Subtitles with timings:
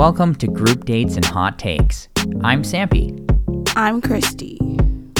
[0.00, 2.08] Welcome to Group Dates and Hot Takes.
[2.40, 3.12] I'm Sampy.
[3.76, 4.58] I'm Christy.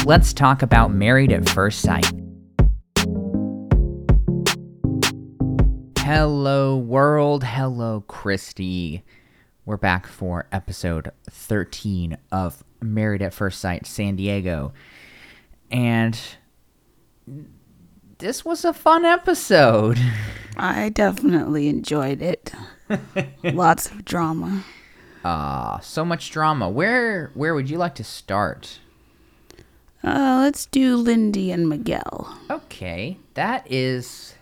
[0.06, 2.10] Let's talk about Married at First Sight.
[5.98, 7.44] Hello, world.
[7.44, 9.04] Hello, Christy.
[9.66, 14.72] We're back for episode 13 of Married at First Sight San Diego.
[15.70, 16.18] And
[18.20, 19.98] this was a fun episode.
[20.56, 22.52] I definitely enjoyed it.
[23.42, 24.62] Lots of drama.
[25.24, 26.68] Ah, so much drama.
[26.68, 28.78] Where where would you like to start?
[30.02, 32.38] Uh, let's do Lindy and Miguel.
[32.50, 34.34] Okay, that is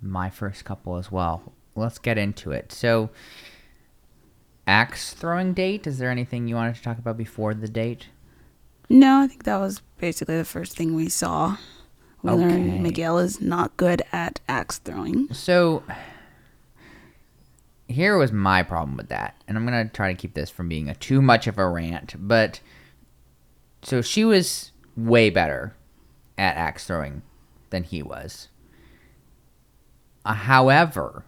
[0.00, 1.52] my first couple as well.
[1.74, 2.70] Let's get into it.
[2.72, 3.10] So,
[4.66, 5.86] axe throwing date.
[5.86, 8.08] Is there anything you wanted to talk about before the date?
[8.88, 11.56] No, I think that was basically the first thing we saw.
[12.22, 12.40] We Okay.
[12.40, 15.32] learned Miguel is not good at axe throwing.
[15.32, 15.82] So,
[17.88, 20.88] here was my problem with that, and I'm gonna try to keep this from being
[20.88, 22.14] a too much of a rant.
[22.18, 22.60] But
[23.82, 25.74] so she was way better
[26.36, 27.22] at axe throwing
[27.70, 28.48] than he was.
[30.24, 31.24] Uh, however,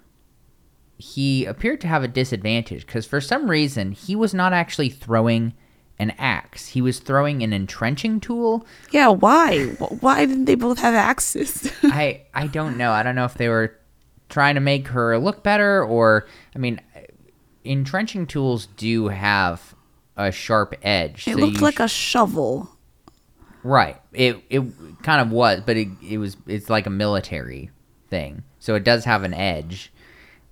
[0.98, 5.54] he appeared to have a disadvantage because for some reason he was not actually throwing
[6.02, 6.68] an axe.
[6.68, 8.66] He was throwing an entrenching tool.
[8.90, 9.66] Yeah, why?
[10.00, 11.72] Why didn't they both have axes?
[11.82, 12.90] I I don't know.
[12.92, 13.78] I don't know if they were
[14.28, 16.80] trying to make her look better or I mean
[17.64, 19.74] entrenching tools do have
[20.16, 21.26] a sharp edge.
[21.26, 22.76] it so looked like sh- a shovel.
[23.62, 24.00] Right.
[24.12, 24.62] It it
[25.02, 27.70] kind of was, but it it was it's like a military
[28.10, 28.42] thing.
[28.58, 29.92] So it does have an edge.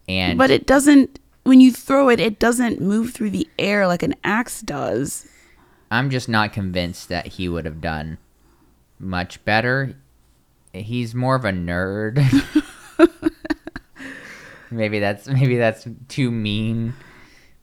[0.08, 4.02] And But it doesn't, when you throw it, it doesn't move through the air like
[4.02, 5.28] an axe does.
[5.90, 8.18] I'm just not convinced that he would have done
[8.98, 9.96] much better.
[10.72, 12.24] He's more of a nerd.
[14.70, 16.94] maybe that's maybe that's too mean,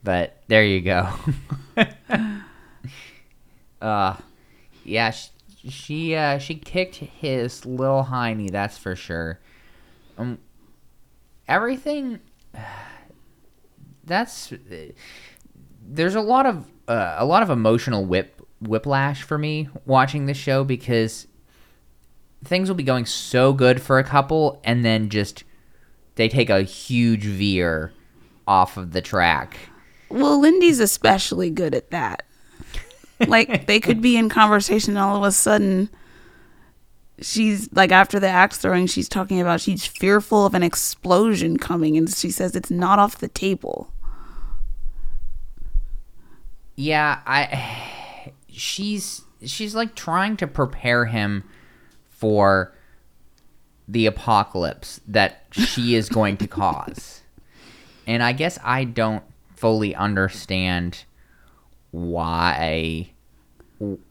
[0.03, 1.09] but there you go.
[3.81, 4.17] uh
[4.83, 5.29] yeah, she,
[5.69, 9.39] she uh she kicked his little hiney, that's for sure.
[10.17, 10.39] Um
[11.47, 12.19] everything
[14.03, 14.51] that's
[15.81, 20.37] there's a lot of uh, a lot of emotional whip whiplash for me watching this
[20.37, 21.27] show because
[22.43, 25.43] things will be going so good for a couple and then just
[26.15, 27.93] they take a huge veer
[28.47, 29.57] off of the track.
[30.09, 32.23] Well, Lindy's especially good at that.
[33.27, 35.89] Like they could be in conversation and all of a sudden
[37.19, 41.97] she's like after the axe throwing she's talking about she's fearful of an explosion coming
[41.97, 43.91] and she says it's not off the table.
[46.77, 51.43] Yeah, I she's she's like trying to prepare him
[52.09, 52.73] for
[53.87, 57.21] the apocalypse that she is going to cause.
[58.09, 61.03] And I guess I don't fully understand
[61.91, 63.09] why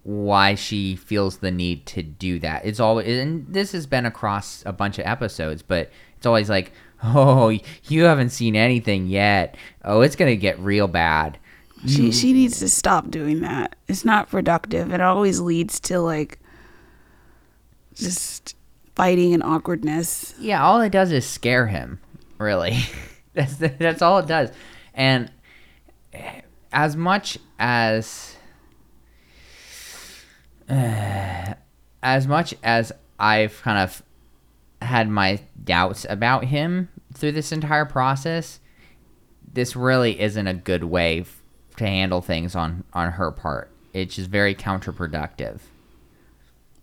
[0.03, 2.67] why she feels the need to do that.
[2.67, 6.73] It's always and this has been across a bunch of episodes, but it's always like,
[7.03, 9.57] "Oh, you haven't seen anything yet.
[9.83, 11.39] Oh, it's going to get real bad."
[11.85, 12.21] She mm.
[12.21, 13.77] she needs to stop doing that.
[13.87, 14.93] It's not productive.
[14.93, 16.39] It always leads to like
[17.95, 18.57] just
[18.95, 20.35] fighting and awkwardness.
[20.39, 22.01] Yeah, all it does is scare him.
[22.39, 22.79] Really,
[23.35, 24.51] that's that's all it does.
[24.95, 25.31] And
[26.73, 28.37] as much as
[30.69, 34.03] as much as I've kind of
[34.83, 38.61] had my doubts about him through this entire process,
[39.53, 41.25] this really isn't a good way
[41.77, 43.71] to handle things on on her part.
[43.93, 45.61] It's just very counterproductive.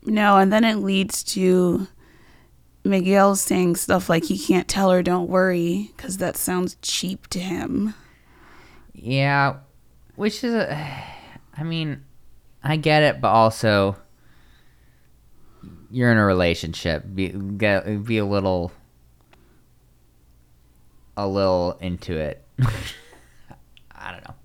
[0.05, 1.87] No, and then it leads to
[2.83, 7.39] Miguel saying stuff like he can't tell her don't worry because that sounds cheap to
[7.39, 7.93] him.
[8.93, 9.57] Yeah,
[10.15, 11.03] which is a,
[11.55, 12.03] I mean,
[12.63, 13.95] I get it, but also
[15.91, 17.03] you're in a relationship.
[17.13, 18.71] Be get be a little
[21.15, 22.43] a little into it.
[23.95, 24.35] I don't know.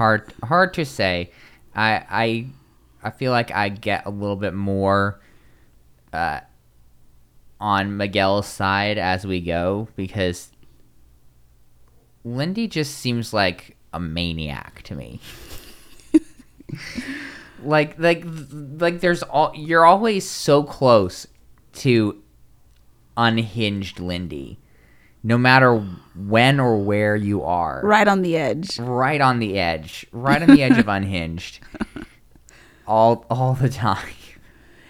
[0.00, 1.30] Hard hard to say.
[1.74, 2.46] I I
[3.02, 5.20] I feel like I get a little bit more
[6.10, 6.40] uh
[7.60, 10.52] on Miguel's side as we go because
[12.24, 15.20] Lindy just seems like a maniac to me.
[17.62, 21.26] like like like there's all you're always so close
[21.74, 22.22] to
[23.18, 24.59] unhinged Lindy.
[25.22, 25.76] No matter
[26.14, 27.80] when or where you are.
[27.84, 28.78] Right on the edge.
[28.78, 30.06] Right on the edge.
[30.12, 31.60] Right on the edge of unhinged.
[32.86, 34.08] All all the time.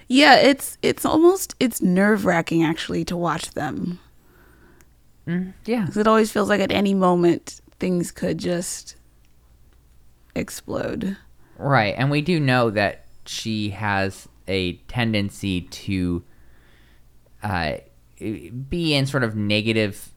[0.08, 3.98] Yeah, it's it's almost it's nerve wracking actually to watch them.
[5.26, 5.86] Mm, yeah.
[5.86, 8.96] 'Cause it always feels like at any moment things could just
[10.34, 11.16] explode.
[11.58, 16.24] Right, and we do know that she has a tendency to
[17.42, 17.76] uh,
[18.18, 20.10] be in sort of negative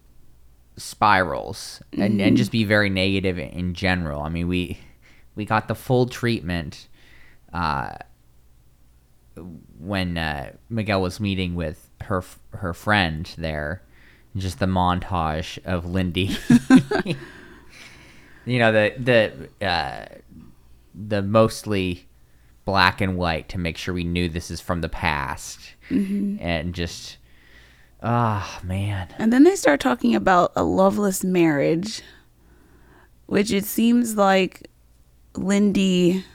[0.77, 4.21] spirals and, and just be very negative in general.
[4.21, 4.79] I mean, we
[5.35, 6.87] we got the full treatment
[7.53, 7.95] uh,
[9.79, 13.81] when uh, Miguel was meeting with her her friend there.
[14.35, 16.35] Just the montage of Lindy.
[18.45, 20.05] you know the the uh,
[20.95, 22.07] the mostly
[22.65, 25.59] black and white to make sure we knew this is from the past,
[26.39, 27.17] and just
[28.03, 32.01] ah man, And then they start talking about a loveless marriage,
[33.25, 34.69] which it seems like
[35.35, 36.25] Lindy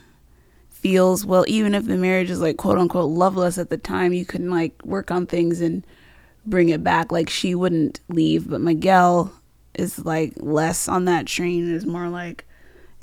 [0.71, 4.25] feels well, even if the marriage is like quote unquote loveless at the time, you
[4.25, 5.87] can like work on things and
[6.47, 7.13] bring it back.
[7.13, 9.33] Like she wouldn't leave, but Miguel
[9.75, 11.71] is like less on that train.
[11.73, 12.47] Is more like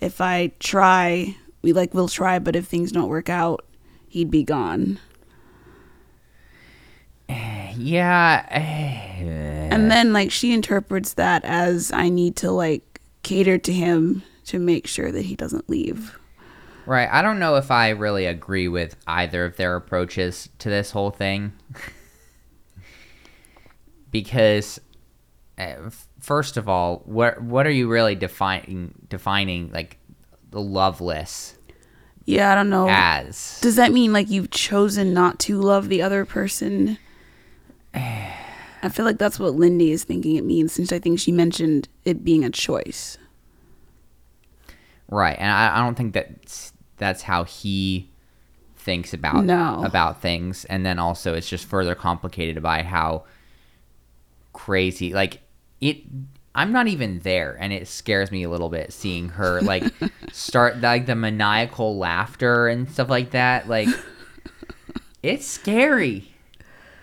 [0.01, 3.65] if I try, we like we'll try, but if things don't work out,
[4.07, 4.99] he'd be gone.
[7.77, 9.01] yeah.
[9.71, 14.59] And then like she interprets that as I need to like cater to him to
[14.59, 16.17] make sure that he doesn't leave.
[16.85, 17.09] Right.
[17.11, 21.11] I don't know if I really agree with either of their approaches to this whole
[21.11, 21.51] thing.
[24.11, 24.79] because
[25.57, 25.89] uh,
[26.19, 29.97] first of all, what what are you really defining defining like
[30.51, 31.57] the loveless
[32.25, 32.87] Yeah, I don't know.
[32.89, 33.59] as?
[33.61, 36.97] Does that mean like you've chosen not to love the other person?
[38.83, 41.89] I feel like that's what Lindy is thinking it means since I think she mentioned
[42.03, 43.17] it being a choice.
[45.09, 45.35] Right.
[45.39, 48.09] And I, I don't think that that's how he
[48.77, 49.81] thinks about No.
[49.83, 53.23] about things and then also it's just further complicated by how
[54.53, 55.41] crazy like
[55.81, 55.97] it
[56.53, 59.91] I'm not even there and it scares me a little bit seeing her like
[60.31, 63.89] start like the maniacal laughter and stuff like that like
[65.23, 66.34] it's scary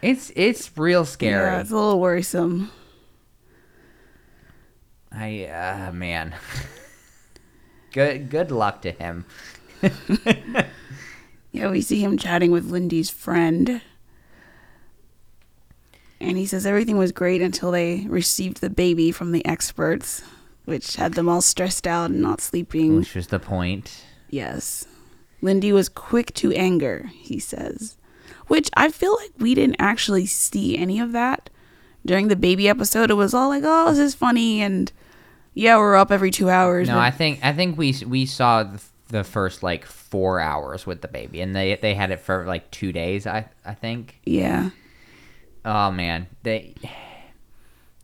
[0.02, 2.70] it's it's real scary Yeah, it's a little worrisome.
[5.10, 6.34] I uh man
[7.92, 9.24] good good luck to him
[11.52, 13.82] Yeah, we see him chatting with Lindy's friend.
[16.18, 20.22] And he says everything was great until they received the baby from the experts,
[20.64, 22.96] which had them all stressed out and not sleeping.
[22.96, 24.86] which was the point Yes.
[25.42, 27.98] Lindy was quick to anger, he says.
[28.48, 31.48] Which I feel like we didn't actually see any of that
[32.04, 33.10] during the baby episode.
[33.10, 34.60] It was all like, oh, this is funny.
[34.60, 34.90] And
[35.54, 36.88] yeah, we're up every two hours.
[36.88, 41.02] No, I think I think we we saw the, the first like four hours with
[41.02, 43.26] the baby, and they they had it for like two days.
[43.26, 44.20] I I think.
[44.24, 44.70] yeah.
[45.64, 46.74] Oh man, they.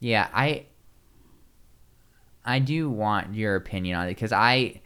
[0.01, 0.67] Yeah, I.
[2.45, 4.81] I do want your opinion on it because I.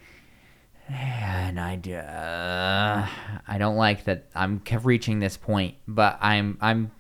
[0.93, 1.95] And I do.
[1.97, 3.07] Uh,
[3.49, 6.91] I don't like that I'm reaching this point, but I'm I'm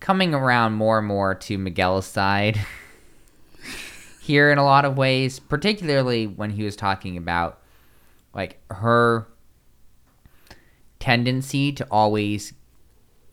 [0.00, 2.60] coming around more and more to Miguel's side
[4.20, 7.60] here in a lot of ways, particularly when he was talking about
[8.34, 9.26] like her
[10.98, 12.52] tendency to always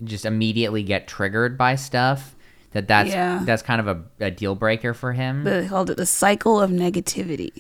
[0.04, 2.36] just immediately get triggered by stuff
[2.72, 3.42] that that's Yeah.
[3.46, 6.69] that's kind of a, a deal breaker for him They called it the cycle of
[6.71, 7.52] negativity.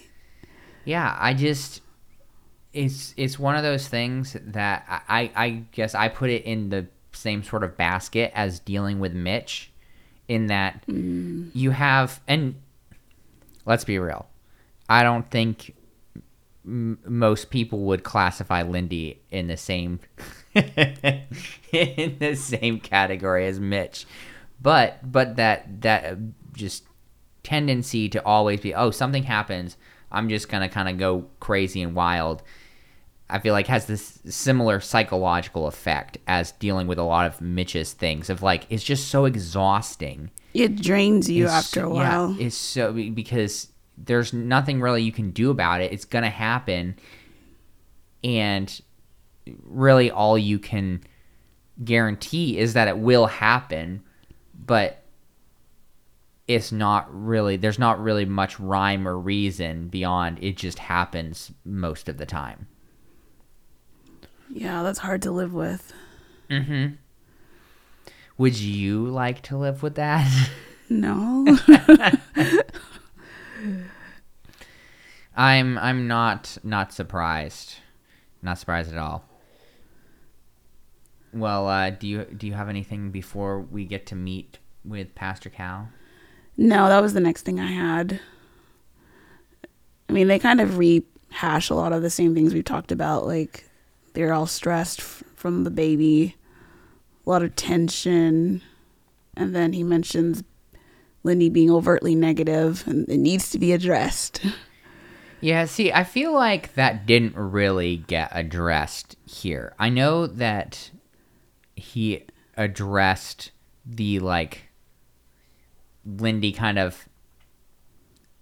[0.83, 1.81] yeah i just
[2.73, 6.87] it's it's one of those things that I, I guess i put it in the
[7.11, 9.71] same sort of basket as dealing with mitch
[10.27, 11.49] in that mm.
[11.53, 12.55] you have and
[13.65, 14.27] let's be real
[14.87, 15.75] i don't think
[16.65, 19.99] m- most people would classify lindy in the same
[20.53, 24.05] in the same category as mitch.
[24.61, 26.17] But but that that
[26.53, 26.83] just
[27.43, 29.75] tendency to always be oh something happens
[30.11, 32.43] i'm just gonna kind of go crazy and wild
[33.31, 37.93] i feel like has this similar psychological effect as dealing with a lot of mitch's
[37.93, 42.33] things of like it's just so exhausting It drains you it's- after a while.
[42.33, 45.93] Yeah, it's so because there's nothing really you can do about it.
[45.93, 46.95] It's gonna happen,
[48.23, 48.81] and
[49.63, 51.01] really all you can
[51.83, 54.03] guarantee is that it will happen,
[54.65, 55.03] but
[56.47, 57.57] it's not really.
[57.57, 60.57] There's not really much rhyme or reason beyond it.
[60.57, 62.67] Just happens most of the time.
[64.53, 65.93] Yeah, that's hard to live with.
[66.49, 66.95] Mm-hmm.
[68.37, 70.29] Would you like to live with that?
[70.89, 71.57] No.
[75.35, 77.75] I'm I'm not not surprised.
[78.41, 79.23] Not surprised at all.
[81.33, 85.49] Well, uh, do you do you have anything before we get to meet with Pastor
[85.49, 85.89] Cal?
[86.57, 88.19] no, that was the next thing I had.
[90.09, 93.25] I mean, they kind of rehash a lot of the same things we've talked about.
[93.25, 93.69] Like,
[94.13, 96.35] they're all stressed f- from the baby,
[97.25, 98.61] a lot of tension.
[99.35, 100.43] And then he mentions
[101.23, 104.41] Lindy being overtly negative and it needs to be addressed.
[105.43, 109.73] Yeah, see, I feel like that didn't really get addressed here.
[109.79, 110.91] I know that
[111.75, 113.49] he addressed
[113.83, 114.69] the like
[116.05, 117.09] Lindy kind of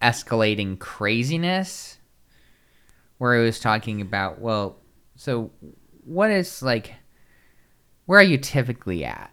[0.02, 2.00] escalating craziness
[3.18, 4.79] where he was talking about, well,
[5.20, 5.52] so
[6.06, 6.94] what is like
[8.06, 9.30] where are you typically at?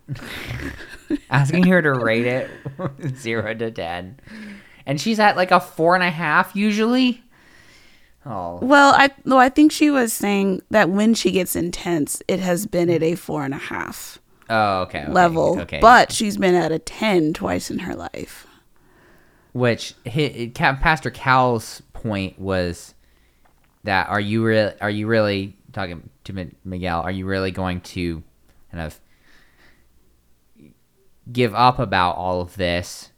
[1.31, 2.51] Asking her to rate it
[3.17, 4.19] zero to ten.
[4.85, 7.23] And she's at like a four and a half usually.
[8.27, 8.59] Oh.
[8.61, 12.67] Well, I no, I think she was saying that when she gets intense, it has
[12.67, 14.19] been at a four and a half
[14.51, 15.05] Oh, okay.
[15.05, 15.79] okay, level, Okay.
[15.81, 18.47] but she's been at a ten twice in her life.
[19.53, 22.95] which hi Ca- Pastor Cal's point was
[23.85, 27.03] that are you really are you really talking to Miguel?
[27.03, 28.25] Are you really going to
[28.73, 29.01] kind of
[31.31, 33.13] give up about all of this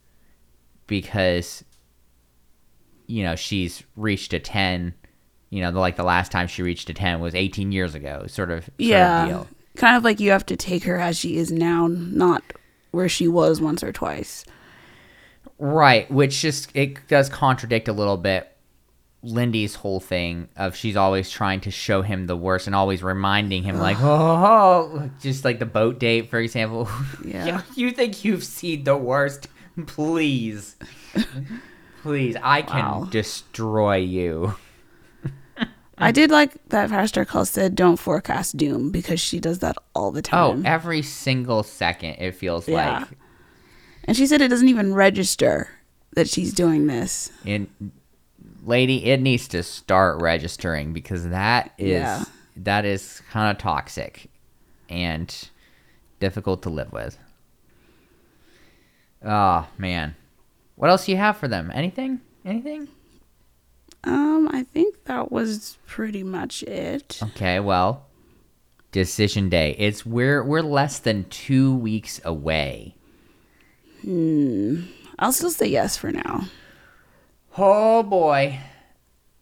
[0.87, 1.65] because
[3.07, 4.95] you know she's reached a ten?
[5.51, 8.27] You know, the, like the last time she reached a ten was eighteen years ago,
[8.27, 8.65] sort of.
[8.65, 9.47] Sort yeah, Of deal.
[9.77, 12.43] kind of like you have to take her as she is now, not
[12.91, 14.45] where she was once or twice.
[15.59, 18.53] Right, which just it does contradict a little bit
[19.23, 23.65] Lindy's whole thing of she's always trying to show him the worst and always reminding
[23.65, 26.89] him like, oh, just like the boat date, for example.
[27.25, 27.63] Yeah.
[27.75, 29.49] you think you've seen the worst?
[29.87, 30.77] Please,
[32.03, 33.09] please, I can Wow.
[33.11, 34.57] destroy you.
[35.99, 40.11] I did like that Pastor Cal said, "Don't forecast doom" because she does that all
[40.13, 40.63] the oh, time.
[40.67, 43.01] Oh, every single second it feels Yeah.
[43.01, 43.09] like
[44.05, 45.69] and she said it doesn't even register
[46.15, 47.31] that she's doing this.
[47.45, 47.69] it,
[48.65, 52.25] lady, it needs to start registering because that is Yeah.
[52.57, 54.29] that is kind of toxic
[54.89, 55.49] and
[56.21, 57.19] difficult to live with.
[59.25, 60.15] Oh man,
[60.77, 61.71] what else do you have for them?
[61.75, 62.21] Anything?
[62.45, 62.89] Anything?
[64.05, 67.19] Um, I think that was pretty much it.
[67.23, 68.07] Okay, well,
[68.93, 69.75] decision day.
[69.79, 72.95] It's we're we're less than two weeks away.
[74.03, 74.83] Hmm.
[75.19, 76.45] I'll still say yes for now.
[77.61, 78.59] Oh boy.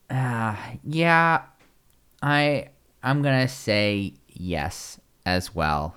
[0.08, 1.42] Uh, yeah,
[2.22, 2.68] I
[3.02, 5.94] I'm gonna say yes as well.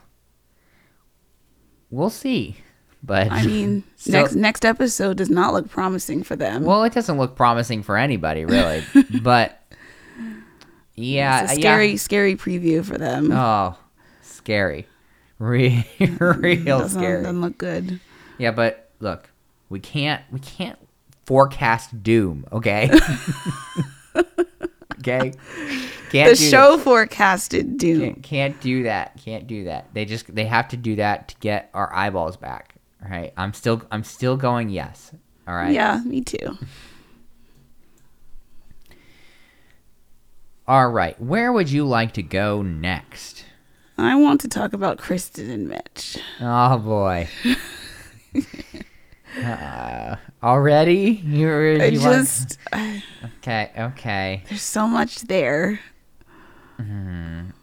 [1.92, 2.58] We'll see,
[3.02, 6.66] but I mean, Still- next next episode does not look promising for them.
[6.66, 8.84] well, it doesn't look promising for anybody really.
[9.22, 9.62] but
[10.96, 11.62] yeah, it's a yeah.
[11.62, 13.32] scary, scary preview for them.
[13.32, 13.78] Oh,
[14.22, 14.88] scary,
[15.38, 15.84] real,
[16.20, 17.24] real doesn't, scary.
[17.24, 18.00] doesn't look good.
[18.38, 19.30] Yeah, but look,
[19.70, 20.78] we can't we can't
[21.30, 22.90] forecast doom, okay?
[24.98, 25.32] okay?
[26.10, 28.00] Can't The show forecasted doom.
[28.02, 29.16] can't, can't do that.
[29.24, 29.94] Can't do that.
[29.94, 32.74] They just they have to do that to get our eyeballs back.
[33.06, 33.32] All right?
[33.38, 35.12] I'm still I'm still going yes.
[35.48, 35.72] All right?
[35.72, 36.58] Yeah, me too.
[40.68, 41.22] All right.
[41.22, 43.46] Where would you like to go next?
[44.00, 46.18] I want to talk about Kristen and Mitch.
[46.42, 47.28] Oh boy.
[49.44, 51.22] uh, already?
[51.26, 52.58] You're you want- just
[53.42, 54.44] Okay, okay.
[54.50, 55.80] there's so much there.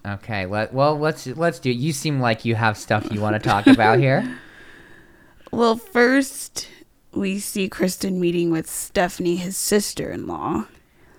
[0.06, 1.71] Okay, let well let's let's do.
[1.71, 1.76] it.
[1.76, 4.38] You seem like you have stuff you want to talk about here.
[5.52, 6.68] Well, first
[7.12, 10.66] we see Kristen meeting with Stephanie, his sister-in-law.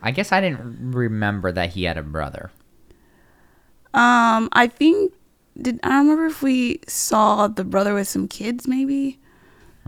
[0.03, 2.51] I guess I didn't remember that he had a brother.
[3.93, 5.13] Um, I think
[5.59, 9.17] did I don't remember if we saw the brother with some kids maybe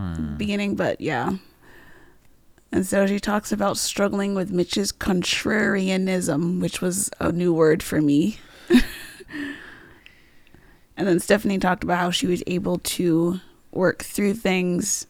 [0.00, 0.36] Hmm.
[0.36, 1.34] beginning, but yeah.
[2.72, 8.00] And so she talks about struggling with Mitch's contrarianism, which was a new word for
[8.00, 8.38] me.
[10.96, 13.40] and then Stephanie talked about how she was able to
[13.72, 15.06] work through things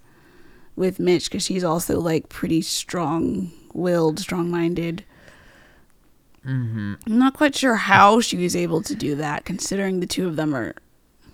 [0.74, 5.04] with Mitch because she's also like pretty strong willed, strong minded.
[6.46, 6.94] Mm-hmm.
[7.06, 10.36] I'm not quite sure how she was able to do that, considering the two of
[10.36, 10.74] them are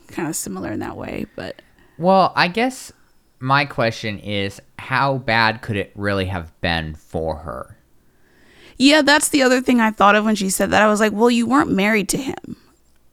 [0.08, 1.26] kind of similar in that way.
[1.36, 1.62] But
[1.96, 2.92] Well, I guess
[3.38, 7.76] my question is how bad could it really have been for her?
[8.78, 10.82] yeah, that's the other thing I thought of when she said that.
[10.82, 12.56] I was like, well, you weren't married to him.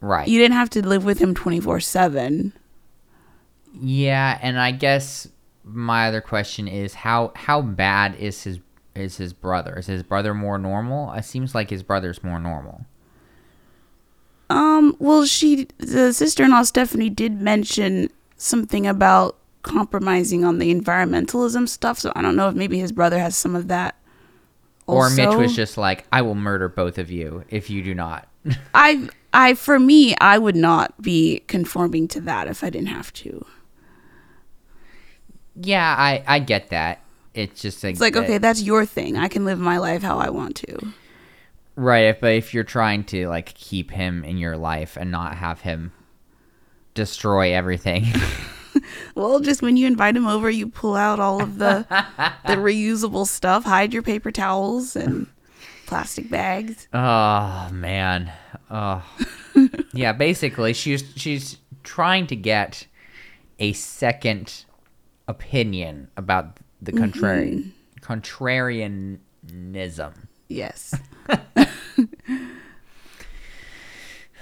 [0.02, 0.28] Right.
[0.28, 2.54] You didn't have to live with him 24 7.
[3.80, 5.28] yeah, and I guess
[5.64, 8.60] my other question is how how bad is his
[8.96, 9.78] is his brother?
[9.78, 11.12] Is his brother more normal?
[11.14, 12.86] It seems like his brother's more normal.
[14.50, 20.74] Um, well, she, the sister in law Stephanie did mention something about compromising on the
[20.74, 22.00] environmentalism stuff.
[22.00, 23.96] So I don't know if maybe his brother has some of that
[24.86, 28.28] or Mitch was just like, "I will murder both of you if you do not."
[28.76, 33.12] I I for me, I would not be conforming to that if I didn't have
[33.14, 33.46] to.
[35.56, 37.00] yeah, I I get that.
[37.34, 39.18] It's just like, It's like, okay, that's your thing.
[39.18, 40.94] I can live my life how I want to.
[41.76, 42.20] right?
[42.20, 45.94] But if you're trying to like keep him in your life and not have him
[46.94, 48.06] destroy everything,
[49.16, 51.86] Well, just when you invite them over, you pull out all of the
[52.48, 55.28] the reusable stuff, hide your paper towels and
[55.86, 56.88] plastic bags.
[56.94, 58.32] Oh man.
[58.70, 59.04] Oh.
[59.94, 62.88] yeah, basically she's she's trying to get
[63.60, 64.66] a second
[65.28, 67.04] opinion about the mm-hmm.
[67.04, 67.72] contrarian
[68.02, 70.14] contrarianism.
[70.50, 70.96] Yes.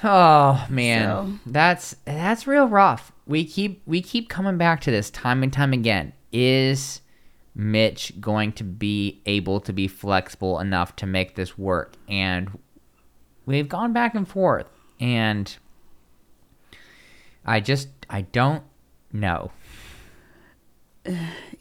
[0.03, 1.05] Oh man.
[1.05, 3.11] So- That's that's real rough.
[3.25, 6.13] We keep we keep coming back to this time and time again.
[6.31, 7.01] Is
[7.53, 11.95] Mitch going to be able to be flexible enough to make this work?
[12.07, 12.57] And
[13.45, 14.67] we've gone back and forth
[14.99, 15.57] and
[17.45, 18.63] I just I don't
[19.11, 19.51] know.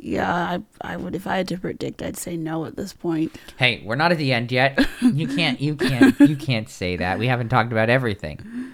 [0.02, 3.36] Yeah, I I would if I had to predict, I'd say no at this point.
[3.58, 4.82] Hey, we're not at the end yet.
[5.02, 7.18] You can't you can't you can't say that.
[7.18, 8.72] We haven't talked about everything.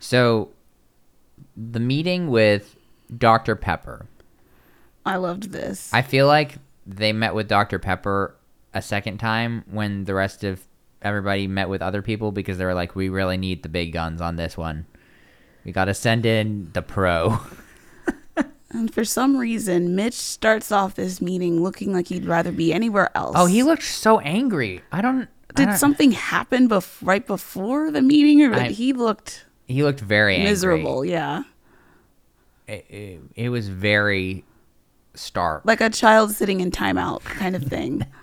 [0.00, 0.50] So
[1.56, 2.76] the meeting with
[3.16, 3.56] Dr.
[3.56, 4.06] Pepper.
[5.04, 5.92] I loved this.
[5.94, 7.78] I feel like they met with Dr.
[7.78, 8.36] Pepper
[8.74, 10.62] a second time when the rest of
[11.02, 14.20] everybody met with other people because they were like, we really need the big guns
[14.20, 14.86] on this one.
[15.64, 17.38] We got to send in the pro.
[18.70, 23.10] and for some reason, Mitch starts off this meeting looking like he'd rather be anywhere
[23.16, 23.34] else.
[23.38, 24.82] Oh, he looked so angry.
[24.92, 25.22] I don't.
[25.22, 29.82] I did don't- something happen bef- right before the meeting, or I- he looked He
[29.82, 30.50] looked very angry.
[30.50, 31.04] miserable?
[31.04, 31.42] Yeah,
[32.68, 34.44] It, it, it was very
[35.14, 35.62] stark.
[35.64, 38.06] like a child sitting in timeout kind of thing.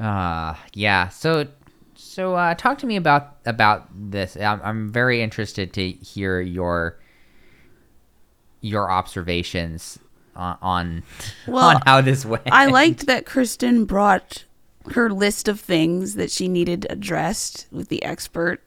[0.00, 1.08] Uh yeah.
[1.08, 1.46] So
[1.94, 4.36] so uh talk to me about about this.
[4.36, 6.98] I'm I'm very interested to hear your
[8.60, 10.00] your observations
[10.34, 11.02] on on,
[11.46, 12.42] Well, on how this went.
[12.50, 14.44] I liked that Kristen brought
[14.94, 18.63] her list of things that she needed addressed with the expert.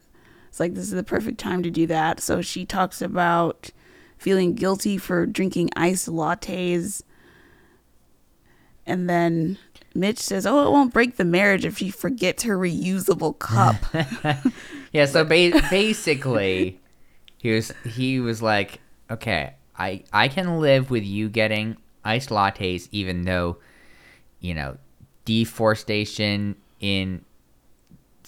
[0.58, 2.18] It's like this is the perfect time to do that.
[2.18, 3.70] So she talks about
[4.16, 7.00] feeling guilty for drinking iced lattes.
[8.84, 9.58] And then
[9.94, 13.76] Mitch says, "Oh, it won't break the marriage if she forgets her reusable cup."
[14.92, 16.80] Yeah, so ba- basically
[17.36, 22.88] he was he was like, "Okay, I I can live with you getting iced lattes
[22.90, 23.58] even though
[24.40, 24.76] you know,
[25.24, 27.24] deforestation in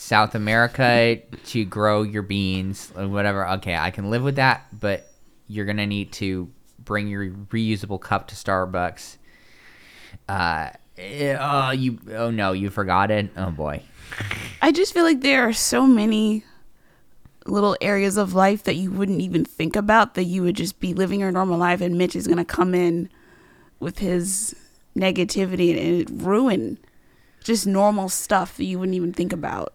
[0.00, 3.46] South America to grow your beans or whatever.
[3.46, 5.12] Okay, I can live with that, but
[5.46, 9.18] you're to need to bring your reusable cup to Starbucks."
[10.26, 13.30] Uh eh, oh, you oh no, you forgot it.
[13.36, 13.82] Oh boy.
[14.62, 16.44] I just feel like there are so many
[17.44, 20.94] little areas of life that you wouldn't even think about that you would just be
[20.94, 23.10] living your normal life and Mitch is to come in
[23.80, 24.56] with his
[24.96, 26.78] negativity and it ruin
[27.44, 29.74] just normal stuff that you wouldn't even think about.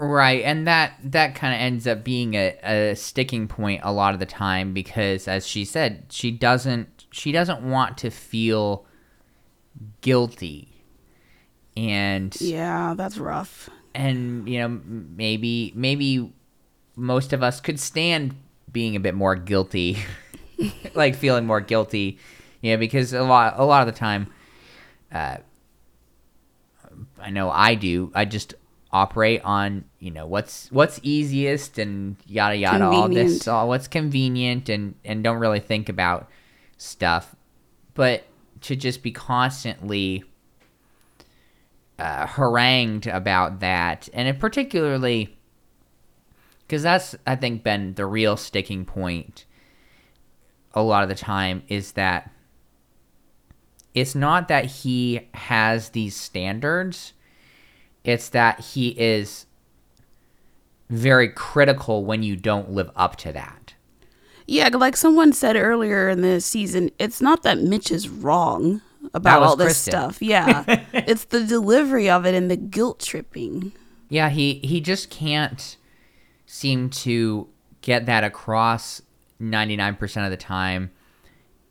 [0.00, 4.14] Right, and that that kind of ends up being a, a sticking point a lot
[4.14, 8.86] of the time because, as she said, she doesn't she doesn't want to feel
[10.00, 10.68] guilty,
[11.76, 13.70] and Yeah, that's rough.
[13.94, 16.32] and you know maybe maybe
[16.96, 18.34] most of us could stand
[18.70, 19.98] being a bit more guilty,
[20.94, 22.18] like feeling more guilty,
[22.60, 24.32] you know, because a lot a lot of the time,
[25.12, 25.38] uh,
[27.20, 28.10] I know I do.
[28.14, 28.54] I just
[28.90, 34.68] operate on you know what's what's easiest and yada yada all this all what's convenient
[34.68, 36.28] and and don't really think about
[36.78, 37.34] stuff.
[37.94, 38.24] But
[38.62, 40.24] to just be constantly
[41.98, 45.36] uh, harangued about that and it particularly
[46.60, 49.46] because that's i think been the real sticking point
[50.74, 52.30] a lot of the time is that
[53.94, 57.14] it's not that he has these standards
[58.04, 59.46] it's that he is
[60.90, 63.74] very critical when you don't live up to that
[64.46, 68.80] Yeah, like someone said earlier in the season, it's not that Mitch is wrong
[69.12, 69.92] about all this Kristen.
[69.92, 70.22] stuff.
[70.22, 70.64] Yeah.
[70.92, 73.72] it's the delivery of it and the guilt tripping.
[74.08, 75.76] Yeah, he he just can't
[76.46, 77.48] seem to
[77.82, 79.02] get that across
[79.40, 80.90] 99% of the time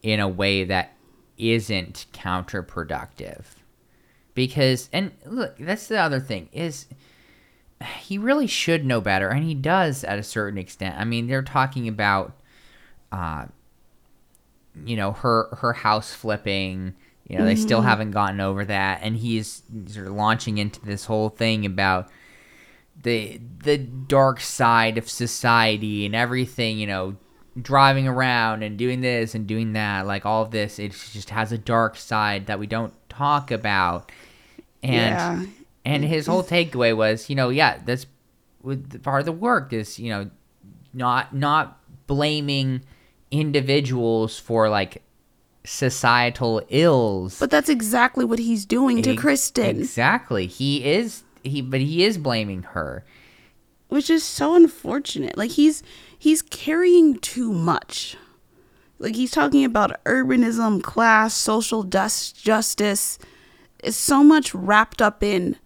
[0.03, 0.93] in a way that
[1.37, 3.43] isn't counterproductive.
[4.37, 6.85] Because and look, that's the other thing is
[7.97, 10.95] he really should know better and he does at a certain extent.
[10.99, 12.37] I mean, they're talking about
[13.11, 13.47] uh
[14.85, 16.93] you know, her her house flipping
[17.27, 21.05] You know, they still haven't gotten over that, and he's sort of launching into this
[21.05, 22.09] whole thing about
[23.03, 26.79] the the dark side of society and everything.
[26.79, 27.15] You know,
[27.61, 31.51] driving around and doing this and doing that, like all of this, it just has
[31.51, 34.11] a dark side that we don't talk about.
[34.83, 35.45] And Yeah.
[35.85, 38.05] and his whole takeaway was, you know, yeah, that's
[38.61, 40.29] with part of the work is, you know,
[40.93, 42.81] not not blaming
[43.31, 45.01] individuals for like
[45.63, 47.39] societal ills.
[47.39, 50.47] But that's exactly what he's doing to Ex- Kristen, Exactly.
[50.47, 53.03] He is he but he is blaming her.
[53.89, 55.37] which is so unfortunate.
[55.37, 55.83] Like he's
[56.17, 58.17] he's carrying too much.
[58.99, 63.19] Like he's talking about urbanism, class, social dust, justice.
[63.83, 65.57] It's so much wrapped up in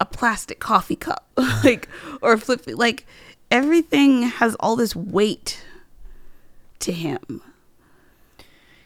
[0.00, 1.26] a plastic coffee cup,
[1.64, 1.88] like
[2.22, 2.62] or flip.
[2.66, 3.06] Like
[3.50, 5.64] everything has all this weight
[6.80, 7.20] to him.
[7.28, 7.42] And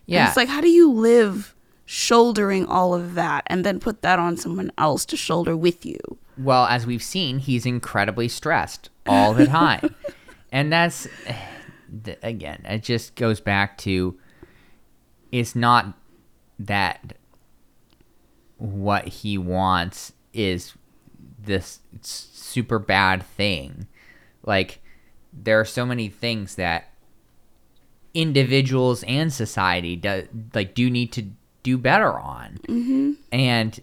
[0.06, 0.28] Yeah.
[0.28, 1.54] it's like, how do you live
[1.84, 5.98] shouldering all of that and then put that on someone else to shoulder with you?
[6.36, 9.94] Well, as we've seen, he's incredibly stressed all the time.
[10.52, 11.08] and that's,
[12.22, 14.16] again, it just goes back to
[15.32, 15.94] it's not
[16.58, 17.14] that
[18.58, 20.74] what he wants is
[21.42, 23.86] this super bad thing.
[24.44, 24.80] Like,
[25.32, 26.92] there are so many things that
[28.14, 31.26] individuals and society do, like do need to
[31.62, 32.58] do better on.
[32.68, 33.12] Mm-hmm.
[33.32, 33.80] And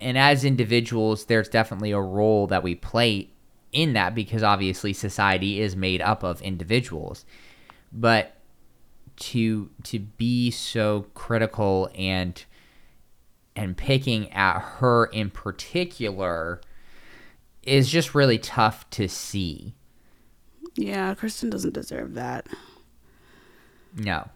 [0.00, 3.30] and as individuals there's definitely a role that we play
[3.72, 7.24] in that because obviously society is made up of individuals.
[7.92, 8.36] But
[9.16, 12.42] to to be so critical and
[13.56, 16.60] and picking at her in particular
[17.62, 19.74] is just really tough to see
[20.76, 22.46] Yeah, Kristen doesn't deserve that.
[23.96, 24.28] no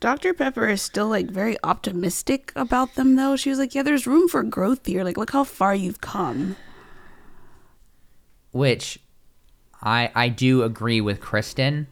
[0.00, 0.34] Dr.
[0.34, 3.36] Pepper is still like very optimistic about them though.
[3.36, 5.04] She was like, "Yeah, there's room for growth here.
[5.04, 6.56] Like, look how far you've come."
[8.50, 8.98] which
[9.80, 11.86] I I do agree with Kristen.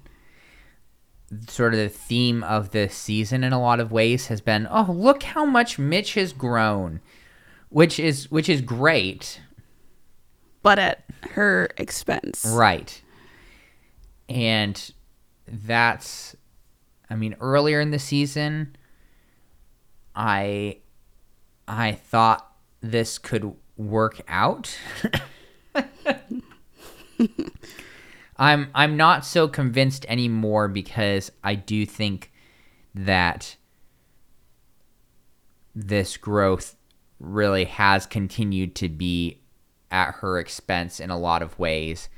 [1.49, 4.91] Sort of the theme of this season in a lot of ways has been, oh,
[4.91, 7.01] look how much Mitch has grown,
[7.69, 9.41] which is which is great,
[10.63, 12.45] But at her expense.
[12.49, 13.01] right?
[14.29, 14.93] And
[15.47, 16.35] that's,
[17.09, 18.75] I mean, earlier in the season,
[20.17, 20.79] I
[21.69, 24.77] I thought this could work out.
[28.41, 32.33] I'm I'm not so convinced anymore because I do think
[32.95, 33.57] that
[35.75, 36.75] this growth
[37.21, 39.43] really has continued to be
[39.91, 42.09] at her expense in a lot of ways.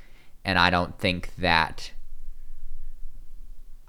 [0.45, 1.91] And I don't think that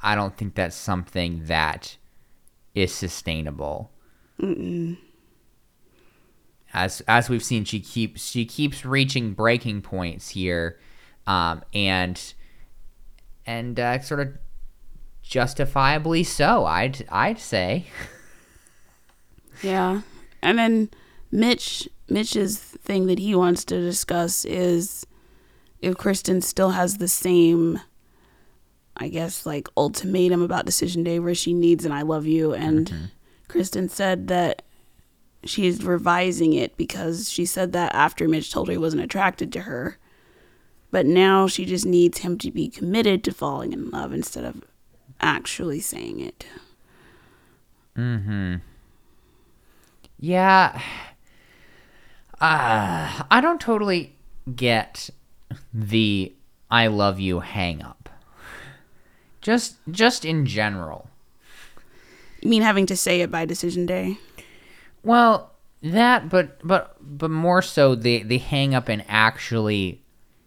[0.01, 1.97] I don't think that's something that
[2.75, 3.93] is sustainable.
[6.73, 10.81] As as we've seen, she keeps she keeps reaching breaking points here,
[11.27, 12.35] um, and
[13.47, 14.29] and uh, sort of
[15.23, 16.65] justifiably so.
[16.65, 17.87] I'd I'd say.
[19.63, 20.03] Yeah.
[20.43, 20.91] And then
[21.31, 25.07] Mitch Mitch's thing that he wants to discuss is
[25.81, 27.81] if Kristen still has the same
[28.97, 33.11] I guess like ultimatum about decision day where she needs an I love you and
[33.49, 34.63] Kristen said that
[35.45, 39.61] she's revising it because she said that after Mitch told her he wasn't attracted to
[39.61, 39.99] her.
[40.95, 44.63] But now she just needs him to be committed to falling in love instead of
[45.21, 46.47] actually saying it.
[47.97, 48.59] Mm-hmm.
[50.21, 50.81] Yeah.
[52.41, 54.15] Uh, I don't totally
[54.55, 55.11] get
[55.73, 56.33] the
[56.71, 58.09] I love you hang up.
[59.41, 61.11] Just just in general.
[62.41, 64.19] You mean having to say it by decision day?
[65.03, 65.51] Well,
[65.83, 70.04] that but but but more so the the hang up in actually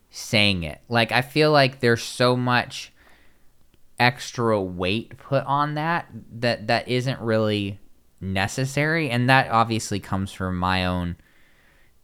[0.10, 0.82] saying it.
[0.90, 2.92] Like I feel like there's so much
[4.00, 6.08] extra weight put on that
[6.40, 7.80] that that isn't really
[8.22, 9.10] necessary.
[9.10, 11.18] And that obviously comes from my own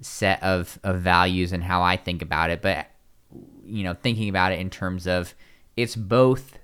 [0.01, 2.61] set of of values and how I think about it.
[2.61, 2.87] But
[3.65, 5.33] you know thinking about it in terms of
[5.77, 6.59] it's both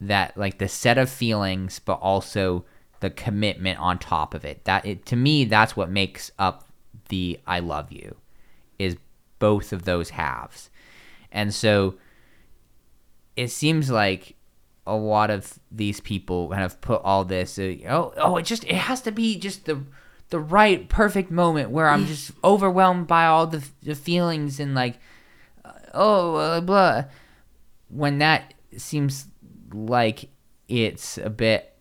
[0.00, 2.64] that like the set of feelings but also
[3.00, 4.64] the commitment on top of it.
[4.64, 6.68] That it to me that's what makes up
[7.08, 8.16] the i love you
[8.78, 8.96] is
[9.38, 10.70] both of those halves.
[11.32, 11.96] And so
[13.36, 14.36] it seems like
[14.86, 18.64] a lot of these people kind of put all this uh, oh oh it just
[18.64, 19.80] it has to be just the
[20.28, 24.98] the right perfect moment where i'm just overwhelmed by all the, the feelings and like
[25.64, 27.04] uh, oh uh, blah.
[27.88, 29.26] When that seems
[29.72, 30.28] like
[30.68, 31.73] it's a bit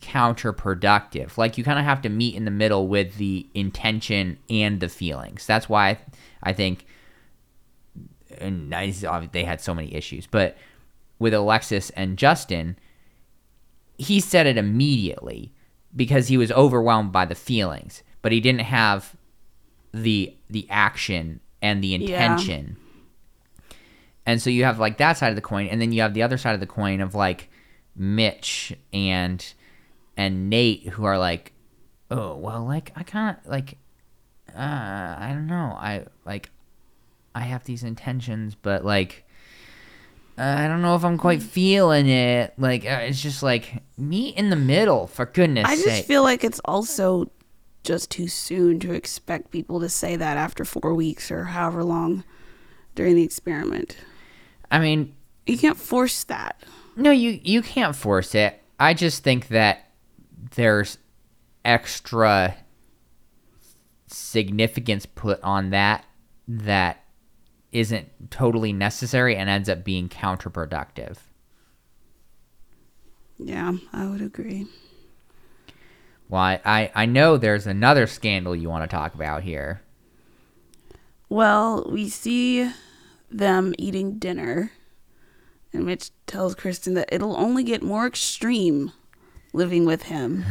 [0.00, 1.36] counterproductive.
[1.38, 4.88] Like you kind of have to meet in the middle with the intention and the
[4.88, 5.46] feelings.
[5.46, 5.98] That's why I,
[6.42, 6.86] I think
[8.38, 10.56] and nice they had so many issues, but
[11.18, 12.76] with Alexis and Justin,
[13.98, 15.54] he said it immediately
[15.94, 19.16] because he was overwhelmed by the feelings, but he didn't have
[19.92, 22.76] the the action and the intention.
[22.76, 23.76] Yeah.
[24.26, 26.22] And so you have like that side of the coin and then you have the
[26.22, 27.48] other side of the coin of like
[27.94, 29.54] Mitch and
[30.16, 31.52] and Nate who are like
[32.10, 33.78] oh well like I kind of like
[34.54, 35.76] uh I don't know.
[35.78, 36.50] I like
[37.34, 39.24] I have these intentions but like
[40.38, 42.52] I don't know if I'm quite feeling it.
[42.58, 45.78] Like uh, it's just like meet in the middle for goodness sake.
[45.78, 46.04] I just sake.
[46.06, 47.30] feel like it's also
[47.82, 52.24] just too soon to expect people to say that after 4 weeks or however long
[52.94, 53.96] during the experiment.
[54.70, 55.14] I mean,
[55.46, 56.60] you can't force that.
[56.96, 58.60] No, you you can't force it.
[58.80, 59.85] I just think that
[60.54, 60.98] there's
[61.64, 62.56] extra
[64.06, 66.04] significance put on that
[66.46, 67.02] that
[67.72, 71.18] isn't totally necessary and ends up being counterproductive.
[73.38, 74.66] Yeah, I would agree.
[76.28, 79.82] Well, I, I, I know there's another scandal you want to talk about here.
[81.28, 82.70] Well, we see
[83.30, 84.72] them eating dinner,
[85.72, 88.92] and Mitch tells Kristen that it'll only get more extreme
[89.56, 90.44] living with him.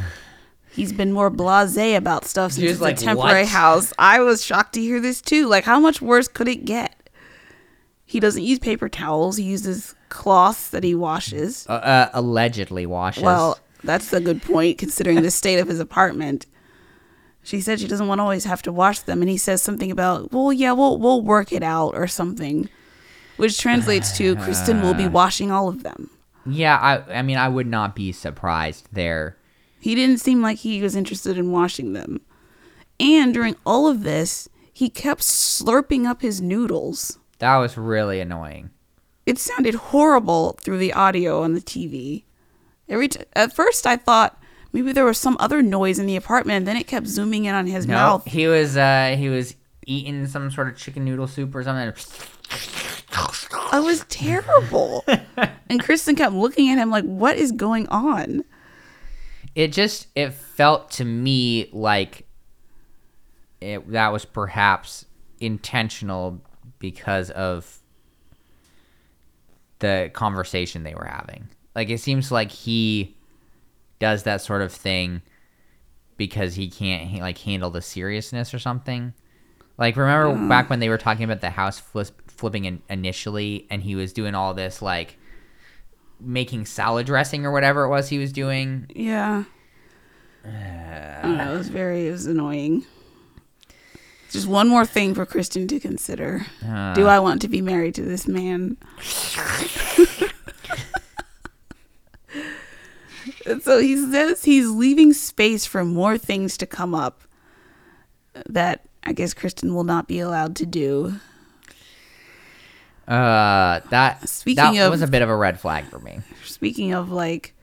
[0.71, 3.49] He's been more blasé about stuff since it's like, a temporary what?
[3.49, 3.93] house.
[3.97, 5.47] I was shocked to hear this too.
[5.47, 7.09] Like, how much worse could it get?
[8.05, 9.37] He doesn't use paper towels.
[9.37, 11.65] He uses cloths that he washes.
[11.67, 13.23] Uh, uh, allegedly washes.
[13.23, 16.45] Well, that's a good point considering the state of his apartment.
[17.41, 19.91] She said she doesn't want to always have to wash them, and he says something
[19.91, 22.69] about, "Well, yeah, we'll we'll work it out" or something,
[23.37, 26.09] which translates to Kristen will be washing all of them.
[26.45, 29.37] Yeah, I I mean I would not be surprised there.
[29.79, 32.21] He didn't seem like he was interested in washing them.
[32.99, 37.19] And during all of this, he kept slurping up his noodles.
[37.39, 38.71] That was really annoying.
[39.25, 42.23] It sounded horrible through the audio on the TV.
[42.87, 44.39] Every t- at first, I thought
[44.71, 46.57] maybe there was some other noise in the apartment.
[46.57, 48.25] And then it kept zooming in on his no, mouth.
[48.25, 49.55] He was uh, he was
[49.85, 51.93] eating some sort of chicken noodle soup or something.
[53.73, 55.05] It was terrible.
[55.69, 58.43] and Kristen kept looking at him like, "What is going on?"
[59.55, 62.27] It just it felt to me like
[63.61, 65.05] it that was perhaps
[65.39, 66.41] intentional
[66.79, 67.79] because of
[69.79, 71.47] the conversation they were having.
[71.73, 73.15] Like it seems like he
[73.99, 75.21] does that sort of thing
[76.17, 79.13] because he can't like handle the seriousness or something.
[79.77, 80.49] Like remember mm.
[80.49, 84.13] back when they were talking about the house flip, flipping in, initially, and he was
[84.13, 85.17] doing all this like
[86.19, 88.89] making salad dressing or whatever it was he was doing.
[88.95, 89.43] Yeah.
[90.45, 91.53] Uh, I don't know.
[91.53, 92.07] It was very.
[92.07, 92.85] It was annoying.
[94.31, 96.45] Just one more thing for Kristen to consider.
[96.65, 98.75] Uh, Do I want to be married to this man?
[103.61, 107.21] so he says he's leaving space for more things to come up
[108.47, 111.19] that I guess Kristen will not be allowed to do.
[113.07, 116.19] Uh, that speaking that of, was a bit of a red flag for me.
[116.43, 117.53] Speaking of like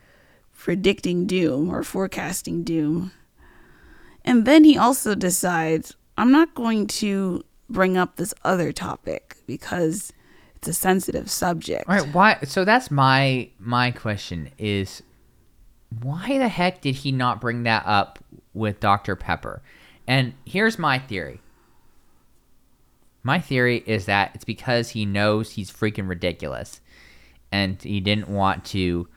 [0.56, 3.12] predicting doom or forecasting doom,
[4.24, 10.12] and then he also decides I'm not going to bring up this other topic because
[10.54, 11.88] it's a sensitive subject.
[11.88, 15.02] All right, why so that's my my question is
[16.00, 18.20] why the heck did he not bring that up
[18.54, 19.16] with Dr.
[19.16, 19.60] Pepper?
[20.06, 21.40] And here's my theory.
[23.22, 26.80] My theory is that it's because he knows he's freaking ridiculous
[27.52, 29.08] and he didn't want to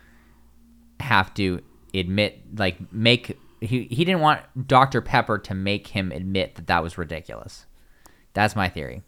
[1.00, 1.62] have to
[1.94, 5.02] admit like make he he didn't want Dr.
[5.02, 7.66] Pepper to make him admit that that was ridiculous.
[8.34, 9.02] That's my theory.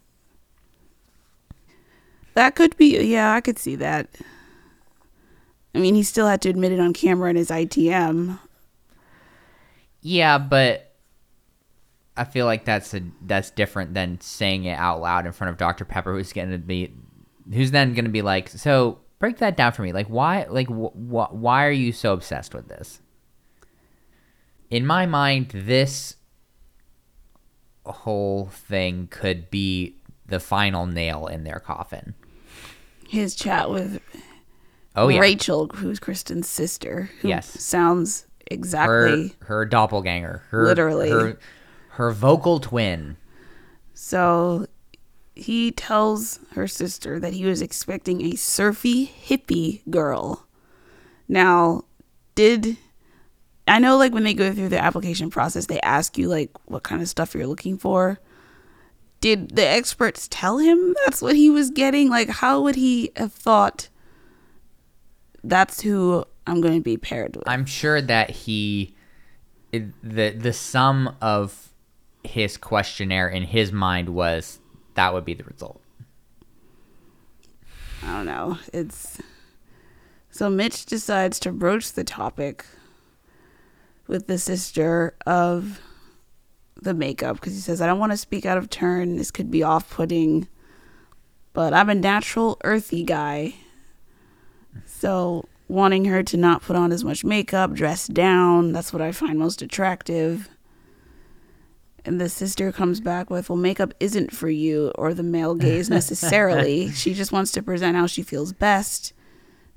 [2.34, 4.10] That could be yeah, I could see that.
[5.76, 8.40] I mean, he still had to admit it on camera in his ITM.
[10.02, 10.87] Yeah, but
[12.18, 15.58] I feel like that's a that's different than saying it out loud in front of
[15.58, 15.86] Dr.
[15.86, 16.94] Pepper, who's going to be,
[17.54, 19.92] who's then going to be like, so break that down for me.
[19.94, 23.02] Like, why, like, wh-, wh- why are you so obsessed with this?
[24.70, 26.16] In my mind, this
[27.86, 32.16] whole thing could be the final nail in their coffin.
[33.08, 34.02] His chat with
[34.98, 37.10] Oh yeah, Rachel, who's Kristen's sister.
[37.22, 40.44] Who yes, sounds exactly her, her doppelganger.
[40.50, 41.40] Her, literally, her,
[41.98, 43.18] her vocal twin.
[43.96, 44.68] So
[45.36, 50.46] he tells her sister that he was expecting a surfy hippie girl.
[51.28, 51.86] Now,
[52.36, 52.78] did
[53.68, 56.84] I know like when they go through the application process, they ask you like what
[56.84, 58.20] kind of stuff you're looking for.
[59.20, 62.12] Did the experts tell him that's what he was getting?
[62.12, 63.90] Like, how would he have thought
[65.44, 67.50] that's who I'm going to be paired with?
[67.50, 68.94] I'm sure that he
[69.72, 71.67] the the sum of
[72.24, 74.60] his questionnaire in his mind was
[74.96, 75.82] that would be the result.
[78.04, 78.58] I don't know.
[78.74, 79.20] It's
[80.30, 82.66] so Mitch decides to broach the topic
[84.08, 85.82] with the sister of
[86.82, 89.18] the makeup because he says, I don't want to speak out of turn.
[89.18, 90.48] This could be off putting,
[91.54, 93.56] but I'm a natural, earthy guy.
[94.86, 99.12] So, wanting her to not put on as much makeup, dress down, that's what I
[99.12, 100.50] find most attractive.
[102.08, 105.90] And the sister comes back with, Well, makeup isn't for you or the male gaze
[105.90, 106.90] necessarily.
[106.94, 109.12] she just wants to present how she feels best.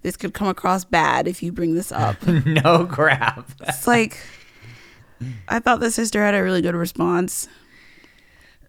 [0.03, 2.25] This could come across bad if you bring this up.
[2.27, 3.51] no crap.
[3.63, 4.17] It's like,
[5.49, 7.49] I thought the sister had a really good response.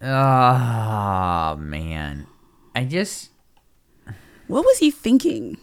[0.02, 2.26] Oh man.
[2.74, 3.30] I just
[4.48, 5.58] What was he thinking?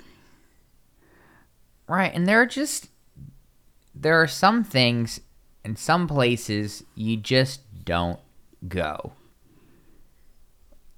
[1.89, 2.91] Right, and there are just
[3.93, 5.21] there are some things
[5.65, 8.21] in some places you just don't
[8.69, 9.15] go.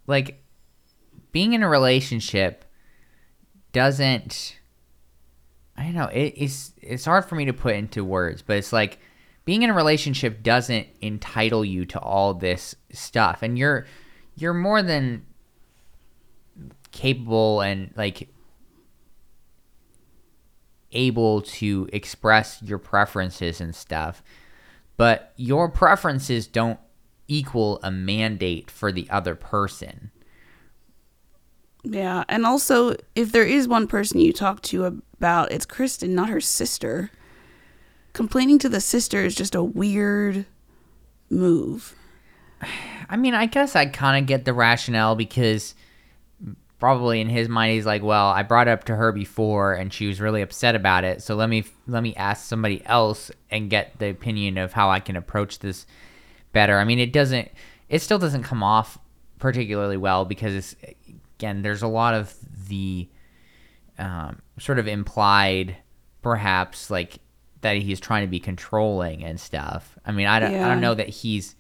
[0.08, 0.42] Like
[1.30, 2.64] being in a relationship
[3.72, 4.58] doesn't
[5.76, 8.72] I don't know, it, it's it's hard for me to put into words, but it's
[8.72, 8.98] like
[9.44, 13.86] being in a relationship doesn't entitle you to all this stuff and you're
[14.34, 15.24] you're more than
[16.90, 18.28] capable and like
[20.90, 24.24] able to express your preferences and stuff,
[25.00, 26.78] but your preferences don't
[27.26, 30.10] equal a mandate for the other person.
[31.82, 36.28] Yeah, and also if there is one person you talk to about, it's Kristen, not
[36.28, 37.10] her sister.
[38.12, 40.44] Complaining to the sister is just a weird
[41.30, 41.96] move.
[43.08, 45.74] I mean, I guess I kind of get the rationale because
[46.80, 49.92] probably in his mind he's like, "Well, I brought it up to her before and
[49.92, 53.70] she was really upset about it, so let me let me ask somebody else and
[53.70, 55.86] get the opinion of how I can approach this
[56.52, 57.48] better." I mean, it doesn't
[57.88, 58.98] it still doesn't come off
[59.38, 60.76] particularly well because it's
[61.38, 62.34] again, there's a lot of
[62.68, 63.08] the
[63.98, 65.76] um, sort of implied
[66.22, 67.18] perhaps like
[67.62, 69.98] that he's trying to be controlling and stuff.
[70.06, 71.56] I mean, I don't I don't know that he's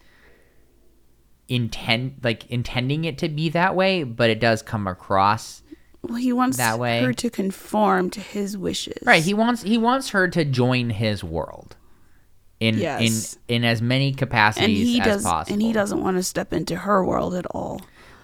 [1.50, 5.62] intend like intending it to be that way, but it does come across
[6.02, 7.02] Well, he wants That way.
[7.02, 9.02] her to conform to his wishes.
[9.04, 9.22] right.
[9.22, 11.76] He wants he wants her to join his world
[12.60, 13.36] in Yes.
[13.48, 15.52] in in as many capacities and he as does, possible.
[15.54, 17.80] and he doesn't want to step into her world at all.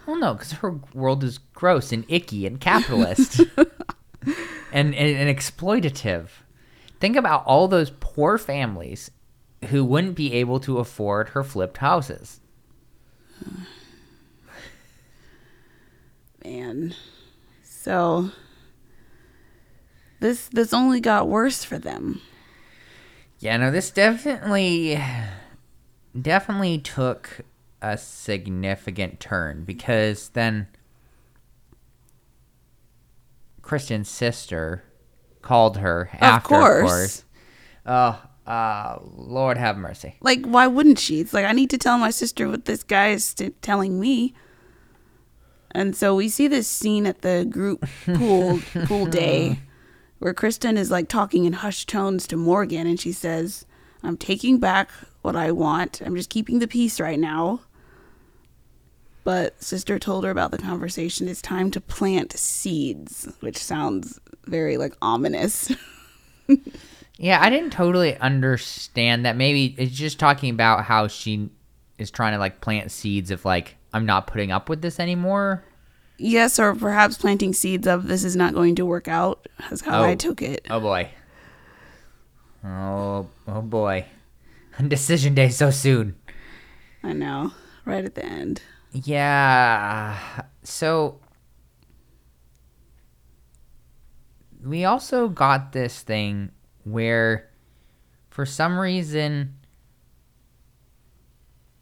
[0.07, 3.41] Well, no, because her world is gross and icky and capitalist
[4.73, 6.29] and, and and exploitative.
[7.01, 9.11] Think about all those poor families
[9.69, 12.41] who wouldn't be able to afford her flipped houses.
[13.45, 13.67] Oh,
[16.45, 16.95] man,
[17.63, 18.31] so
[20.21, 22.21] this this only got worse for them.
[23.39, 25.01] Yeah, no, this definitely
[26.21, 27.43] definitely took
[27.83, 30.69] a significant turn because then
[33.63, 34.85] Kristen's sister
[35.43, 36.81] called her after, course.
[36.81, 37.25] of course.
[37.85, 40.15] Oh, uh, Lord have mercy.
[40.21, 41.21] Like, why wouldn't she?
[41.21, 44.35] It's like I need to tell my sister what this guy is telling me.
[45.73, 49.59] And so we see this scene at the group pool pool day,
[50.21, 53.67] where Kristen is like talking in hushed tones to Morgan, and she says,
[54.03, 54.91] "I'm taking back
[55.23, 56.01] what I want.
[56.05, 57.61] I'm just keeping the peace right now."
[59.25, 61.27] But sister told her about the conversation.
[61.27, 65.73] It's time to plant seeds, which sounds very like ominous.
[67.19, 69.37] Yeah, I didn't totally understand that.
[69.37, 71.49] Maybe it's just talking about how she
[71.99, 75.65] is trying to like plant seeds of like I'm not putting up with this anymore.
[76.19, 79.49] Yes, or perhaps planting seeds of this is not going to work out.
[79.71, 80.15] That's how I Oh.
[80.15, 80.67] took it.
[80.71, 81.11] Oh boy.
[82.65, 84.05] Oh, oh boy.
[84.89, 86.17] Decision day so soon.
[87.03, 87.53] I know.
[87.85, 88.61] Right at the end.
[88.93, 90.19] Yeah.
[90.65, 91.21] So
[94.63, 96.51] we also got this thing
[96.87, 97.51] where
[98.31, 99.55] for some reason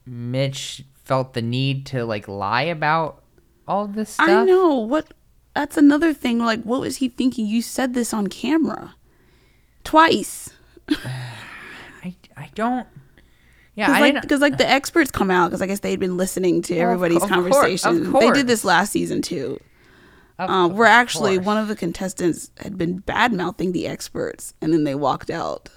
[0.07, 3.23] Mitch felt the need to like lie about
[3.69, 4.29] all this stuff.
[4.29, 4.77] I know.
[4.77, 5.13] What
[5.55, 6.39] that's another thing.
[6.39, 7.47] Like, what was he thinking?
[7.47, 8.95] You said this on camera.
[9.85, 10.51] Twice.
[10.89, 12.87] I, I don't
[13.75, 16.17] Yeah, Because I like, because like the experts come out because I guess they'd been
[16.17, 18.13] listening to Well, everybody's of course, of conversation.
[18.13, 19.61] They did this last season too.
[20.39, 24.85] Um, where actually one of the contestants had been bad mouthing the experts, and then
[24.85, 25.69] they walked out.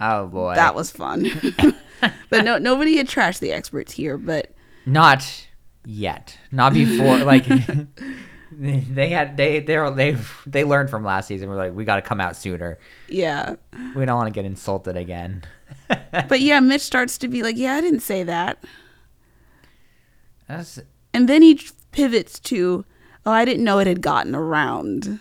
[0.00, 0.54] Oh boy.
[0.54, 1.26] That was fun.
[2.30, 4.18] but no, nobody had trashed the experts here.
[4.18, 4.52] But
[4.84, 5.46] not
[5.84, 6.38] yet.
[6.52, 7.18] Not before.
[7.24, 7.46] like
[8.52, 10.16] they had they they they
[10.46, 11.48] they learned from last season.
[11.48, 12.78] We're like, we got to come out sooner.
[13.08, 13.56] yeah,
[13.96, 15.44] We don't want to get insulted again.
[16.28, 18.62] but yeah, Mitch starts to be like, "Yeah, I didn't say that,"
[20.46, 20.78] That's
[21.12, 21.60] and then he
[21.92, 22.84] pivots to,
[23.28, 25.20] "Oh, I didn't know it had gotten around."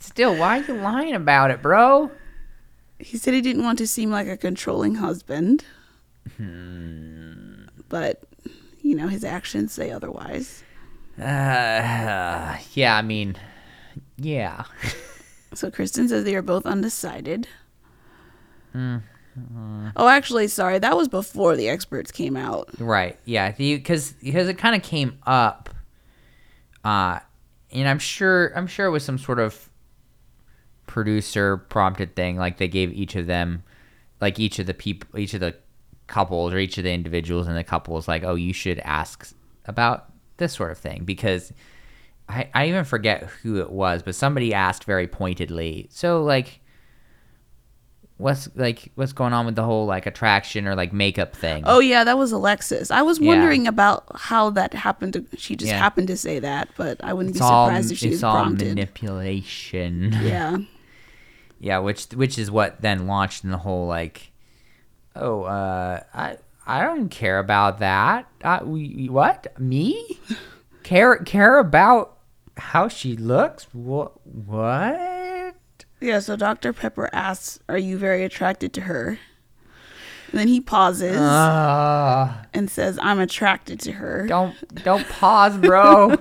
[0.00, 0.34] still.
[0.34, 2.10] Why are you lying about it, bro?
[2.98, 5.64] He said he didn't want to seem like a controlling husband,
[7.88, 8.22] but
[8.82, 10.64] you know his actions say otherwise.
[11.16, 12.96] Uh, yeah.
[12.96, 13.36] I mean,
[14.16, 14.64] yeah.
[15.54, 17.48] So Kristen says they are both undecided.
[19.96, 22.68] Oh, actually, sorry, that was before the experts came out.
[22.78, 23.18] Right.
[23.24, 23.52] Yeah.
[23.52, 25.70] Because because it kind of came up,
[26.84, 27.20] uh,
[27.70, 29.70] and I'm sure I'm sure it was some sort of
[30.86, 32.36] producer prompted thing.
[32.36, 33.62] Like they gave each of them,
[34.20, 35.54] like each of the people, each of the
[36.06, 39.34] couples or each of the individuals in the couples, like, oh, you should ask
[39.66, 41.52] about this sort of thing because.
[42.28, 45.86] I, I even forget who it was, but somebody asked very pointedly.
[45.92, 46.60] So like,
[48.18, 51.64] what's like what's going on with the whole like attraction or like makeup thing?
[51.66, 52.90] Oh yeah, that was Alexis.
[52.90, 53.28] I was Yeah.
[53.28, 55.12] wondering about how that happened.
[55.14, 55.78] To, she just Yeah.
[55.78, 58.24] happened to say that, but I wouldn't it's be all surprised if she it's was
[58.24, 58.68] all prompted.
[58.68, 60.12] manipulation.
[60.22, 60.56] yeah,
[61.60, 64.30] yeah, which which is what then launched in the whole like,
[65.14, 68.26] oh, uh, I I don't care about that.
[68.42, 70.18] Uh, we, what me
[70.82, 72.16] care care about
[72.56, 73.66] how she looks?
[73.74, 75.15] What what?
[76.00, 76.18] Yeah.
[76.20, 76.72] So Dr.
[76.72, 79.18] Pepper asks, "Are you very attracted to her?"
[80.32, 86.16] And then he pauses Uh, and says, "I'm attracted to her." don't don't pause, bro.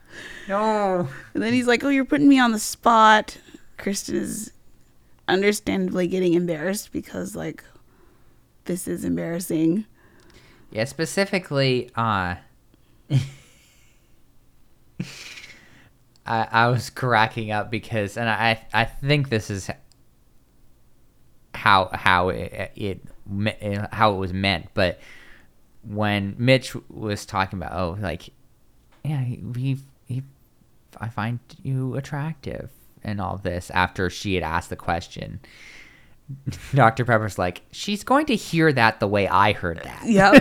[0.48, 1.08] no.
[1.34, 3.38] And then he's like, "Oh, you're putting me on the spot."
[3.76, 4.52] Kristen is
[5.26, 7.62] understandably getting embarrassed because like
[8.64, 9.84] this is embarrassing.
[10.70, 12.36] Yeah, specifically, uh,
[16.28, 19.70] I I was cracking up because, and I I think this is
[21.54, 23.00] how how it, it
[23.92, 25.00] how it was meant, but
[25.82, 28.30] when Mitch was talking about, oh, like,
[29.04, 30.22] yeah, he, he, he
[31.00, 32.70] I find you attractive
[33.02, 35.40] and all this after she had asked the question.
[36.74, 37.04] Dr.
[37.04, 40.02] Pepper's like, she's going to hear that the way I heard that.
[40.04, 40.34] Yep.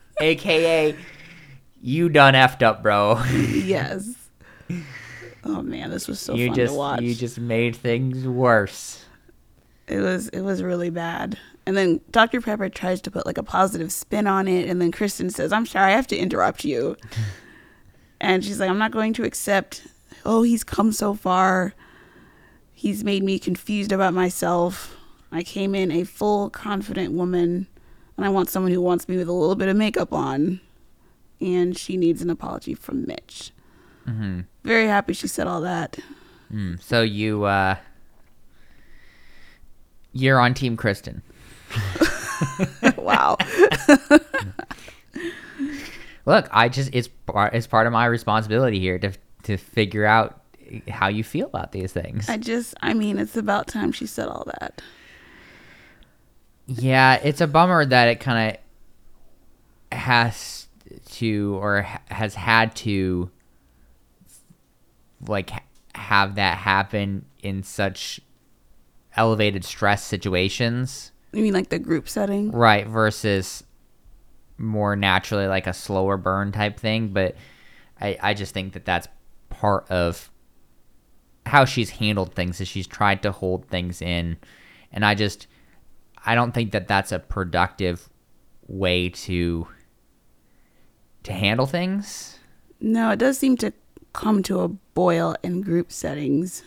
[0.20, 0.94] AKA,
[1.86, 3.22] you done effed up, bro.
[3.32, 4.12] yes.
[5.44, 7.00] Oh man, this was so you fun just to watch.
[7.00, 9.04] you just made things worse.
[9.86, 11.38] It was it was really bad.
[11.64, 12.40] And then Dr.
[12.40, 15.64] Pepper tries to put like a positive spin on it and then Kristen says, "I'm
[15.64, 16.96] sorry, I have to interrupt you."
[18.20, 19.86] and she's like, "I'm not going to accept
[20.24, 21.72] oh, he's come so far.
[22.72, 24.96] He's made me confused about myself.
[25.30, 27.68] I came in a full confident woman
[28.16, 30.60] and I want someone who wants me with a little bit of makeup on."
[31.40, 33.52] And she needs an apology from Mitch.
[34.04, 35.98] hmm Very happy she said all that.
[36.52, 37.76] Mm, so you uh,
[40.12, 41.22] you're on Team Kristen.
[42.96, 43.36] wow.
[46.26, 49.12] Look, I just it's part it's part of my responsibility here to
[49.44, 50.40] to figure out
[50.88, 52.28] how you feel about these things.
[52.28, 54.82] I just I mean, it's about time she said all that.
[56.66, 58.56] Yeah, it's a bummer that it kind
[59.92, 60.55] of has
[61.12, 63.30] to or ha- has had to
[65.26, 65.62] like ha-
[65.94, 68.20] have that happen in such
[69.16, 72.50] elevated stress situations, You mean like the group setting?
[72.52, 72.86] right?
[72.86, 73.64] Versus
[74.58, 77.08] more naturally like a slower burn type thing.
[77.08, 77.36] But
[78.00, 79.08] I, I just think that that's
[79.48, 80.30] part of
[81.46, 84.36] how she's handled things is she's tried to hold things in
[84.92, 85.46] and i just
[86.26, 88.08] i don't think that that's a productive
[88.66, 89.66] way to
[91.26, 92.38] to handle things
[92.80, 93.72] No, it does seem to
[94.12, 96.62] come to a boil in group settings.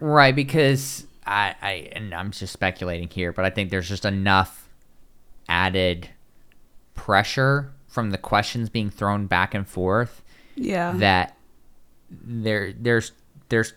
[0.00, 4.68] right because i i and i'm just speculating here but i think there's just enough
[5.48, 6.08] added
[6.94, 10.22] pressure from the questions being thrown back and forth
[10.54, 10.92] Yeah.
[10.96, 11.36] that
[12.10, 13.12] there there's
[13.48, 13.72] there's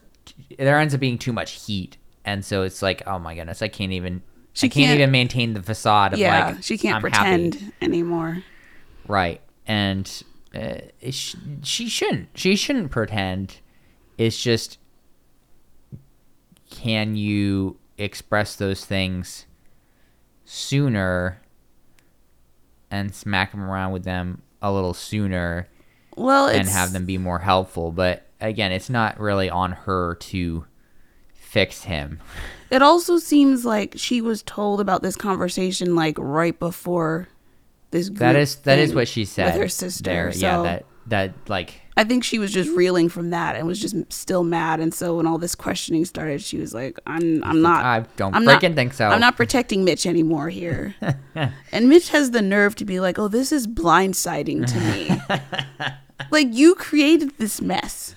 [0.57, 3.67] there ends up being too much heat and so it's like oh my goodness i
[3.67, 4.21] can't even
[4.53, 7.55] She i can't, can't- even maintain the facade of yeah, like she can't I'm pretend
[7.55, 7.73] happy.
[7.81, 8.43] anymore.
[9.07, 13.57] right and uh, it sh- she shouldn't she shouldn't pretend
[14.17, 14.79] it's just
[16.69, 19.45] can you express those things
[20.43, 21.41] sooner
[22.89, 25.67] and smack them around with them a little sooner
[26.17, 27.91] Well, and have them be more helpful.
[27.91, 30.65] But again, it's not really on her to
[31.33, 32.19] fix him.
[32.71, 37.27] It also seems like she was told about this conversation like right before
[37.91, 38.09] this.
[38.09, 39.53] That is that is what she said.
[39.53, 40.03] with her sister.
[40.03, 40.31] There.
[40.31, 43.79] so Yeah, that that like I think she was just reeling from that and was
[43.79, 44.79] just still mad.
[44.79, 47.83] And so when all this questioning started, she was like, "I'm I'm not.
[47.83, 49.07] I don't I'm freaking not, think so.
[49.09, 50.95] I'm not protecting Mitch anymore here."
[51.71, 55.91] and Mitch has the nerve to be like, "Oh, this is blindsiding to me.
[56.31, 58.15] like you created this mess."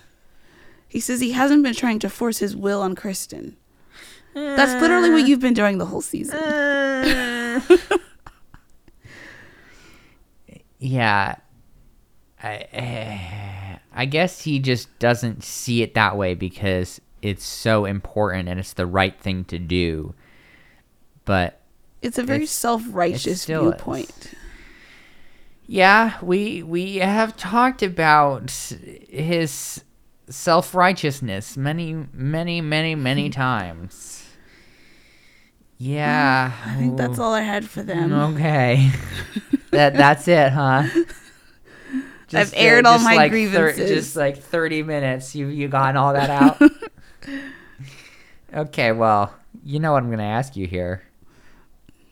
[0.86, 3.56] He says he hasn't been trying to force his will on Kristen.
[4.34, 6.38] That's literally what uh, you've been doing the whole season.
[6.38, 7.60] Uh.
[10.82, 11.36] yeah.
[12.42, 18.48] I, eh, I guess he just doesn't see it that way because it's so important
[18.48, 20.14] and it's the right thing to do.
[21.24, 21.60] But
[22.02, 23.74] It's a very It's- self-righteous still is.
[23.74, 24.34] viewpoint.
[25.68, 28.50] yeah, we we have talked about
[29.08, 29.84] his
[30.28, 34.24] self-righteousness many many many many times.
[35.80, 36.52] Mm, yeah.
[36.66, 38.10] I think that's all I had for them.
[38.10, 38.90] Mm, okay.
[39.72, 40.84] that that's it, huh?
[42.34, 43.90] I've uh, aired all my thir- grievances.
[43.90, 45.34] just like thirty minutes.
[45.34, 46.62] You you gotten all that out.
[48.54, 51.02] okay, well, you know what I'm gonna ask you here.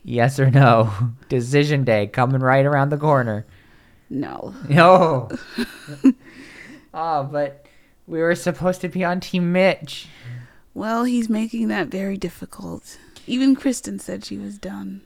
[0.03, 0.91] Yes or no?
[1.29, 3.45] Decision day coming right around the corner.
[4.09, 4.53] No.
[4.67, 5.29] No.
[6.93, 7.65] oh, but
[8.07, 10.07] we were supposed to be on Team Mitch.
[10.73, 12.97] Well, he's making that very difficult.
[13.27, 15.01] Even Kristen said she was done.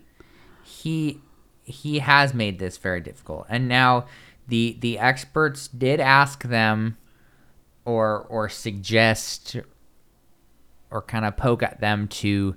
[0.63, 1.21] he
[1.65, 3.45] he has made this very difficult.
[3.49, 4.05] And now
[4.47, 6.97] the the experts did ask them
[7.83, 9.57] or or suggest
[10.91, 12.55] or kind of poke at them to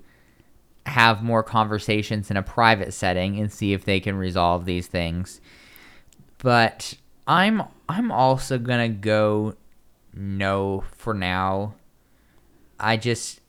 [0.87, 5.41] have more conversations in a private setting and see if they can resolve these things.
[6.39, 6.95] But
[7.27, 9.55] i'm i'm also gonna go
[10.15, 11.75] no for now.
[12.81, 13.41] I just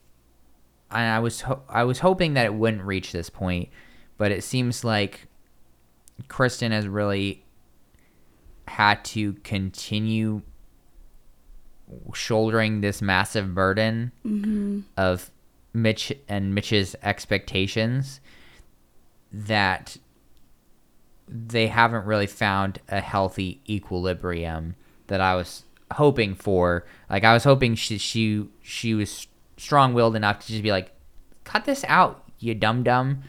[0.91, 3.69] I was ho- I was hoping that it wouldn't reach this point,
[4.17, 5.27] but it seems like
[6.27, 7.45] Kristen has really
[8.67, 10.41] had to continue
[12.13, 14.81] shouldering this massive burden mm-hmm.
[14.95, 15.31] of
[15.73, 18.19] Mitch and Mitch's expectations
[19.31, 19.97] that
[21.27, 24.75] they haven't really found a healthy equilibrium
[25.07, 25.63] that I was
[25.93, 26.85] hoping for.
[27.09, 30.91] Like I was hoping she she she was strong-willed enough to just be like,
[31.43, 33.23] "Cut this out, you dum dum.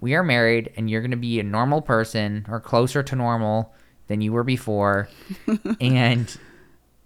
[0.00, 3.74] We are married, and you're gonna be a normal person or closer to normal
[4.06, 5.08] than you were before,
[5.80, 6.36] and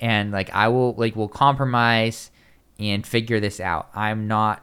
[0.01, 2.31] and like I will like we'll compromise
[2.79, 3.89] and figure this out.
[3.95, 4.63] I'm not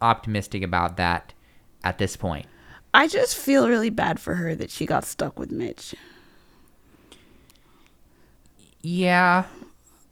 [0.00, 1.32] optimistic about that
[1.84, 2.46] at this point.
[2.92, 5.94] I just feel really bad for her that she got stuck with Mitch.
[8.82, 9.44] Yeah,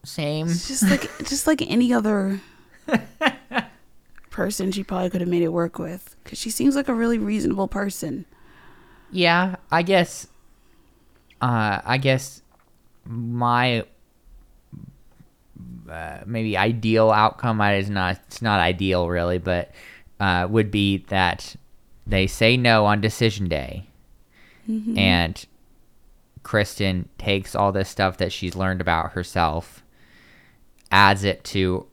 [0.04, 0.48] same.
[0.48, 2.40] It's just like just like any other
[4.38, 7.18] person she probably could have made it work with cuz she seems like a really
[7.18, 8.24] reasonable person.
[9.10, 10.28] Yeah, I guess.
[11.40, 12.42] Uh, I guess
[13.04, 13.84] my
[15.90, 19.72] uh, maybe ideal outcome is not it's not ideal really, but
[20.20, 21.56] uh, would be that
[22.06, 23.88] they say no on decision day,
[24.98, 25.46] and
[26.44, 29.82] Kristen takes all this stuff that she's learned about herself,
[30.92, 31.86] adds it to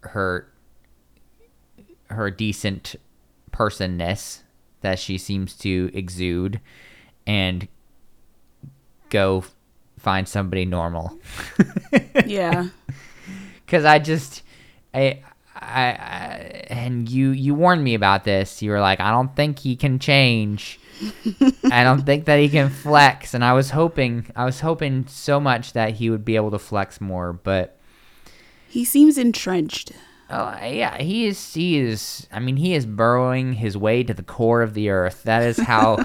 [0.00, 0.48] her
[2.10, 2.96] her decent
[3.52, 4.42] personness
[4.80, 6.60] that she seems to exude
[7.26, 7.68] and
[9.10, 9.44] go
[9.98, 11.18] find somebody normal
[12.26, 12.68] Yeah.
[13.66, 14.42] because i just
[14.94, 15.22] I,
[15.56, 19.58] I i and you you warned me about this you were like i don't think
[19.58, 20.78] he can change
[21.72, 25.40] i don't think that he can flex and i was hoping i was hoping so
[25.40, 27.76] much that he would be able to flex more but
[28.68, 29.92] He seems entrenched.
[30.30, 31.54] Oh yeah, he is.
[31.54, 32.26] He is.
[32.30, 35.22] I mean, he is burrowing his way to the core of the earth.
[35.22, 36.04] That is how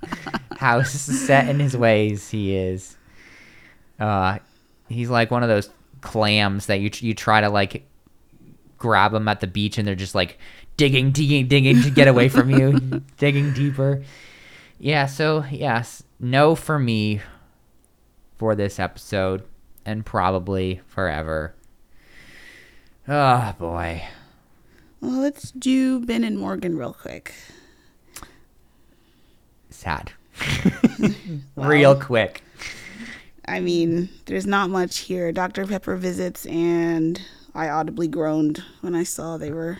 [0.58, 2.96] how set in his ways he is.
[3.98, 4.38] Uh,
[4.88, 5.70] he's like one of those
[6.02, 7.88] clams that you you try to like
[8.76, 10.38] grab them at the beach, and they're just like
[10.76, 14.02] digging, digging, digging to get away from you, digging deeper.
[14.78, 15.06] Yeah.
[15.06, 17.22] So yes, no for me
[18.36, 19.42] for this episode,
[19.86, 21.54] and probably forever.
[23.08, 24.02] Oh boy.
[25.00, 27.34] Well, let's do Ben and Morgan real quick.
[29.70, 30.12] Sad.
[31.56, 32.42] Real quick.
[33.46, 35.30] I mean, there's not much here.
[35.32, 35.66] Dr.
[35.66, 37.20] Pepper visits and
[37.54, 39.78] I audibly groaned when I saw they were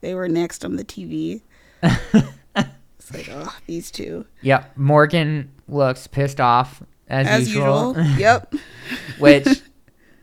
[0.00, 1.42] they were next on the TV.
[1.82, 4.26] it's like, oh, these two.
[4.40, 4.76] Yep.
[4.76, 8.18] Morgan looks pissed off as, As usual, usual.
[8.18, 8.54] yep.
[9.18, 9.62] which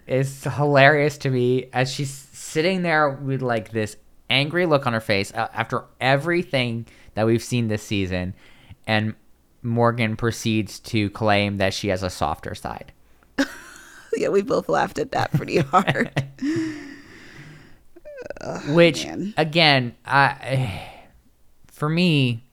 [0.10, 3.96] is hilarious to me as she's sitting there with like this
[4.30, 8.34] angry look on her face uh, after everything that we've seen this season,
[8.88, 9.14] and
[9.62, 12.92] Morgan proceeds to claim that she has a softer side.
[14.18, 16.12] yeah, we both laughed at that pretty hard.
[18.70, 19.34] Which man.
[19.38, 20.88] again, I
[21.72, 22.44] for me,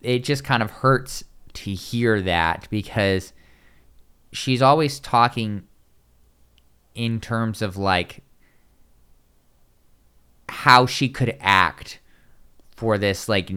[0.00, 1.24] it just kind of hurts
[1.54, 3.32] to hear that because
[4.36, 5.64] she's always talking
[6.94, 8.22] in terms of like
[10.48, 12.00] how she could act
[12.76, 13.50] for this like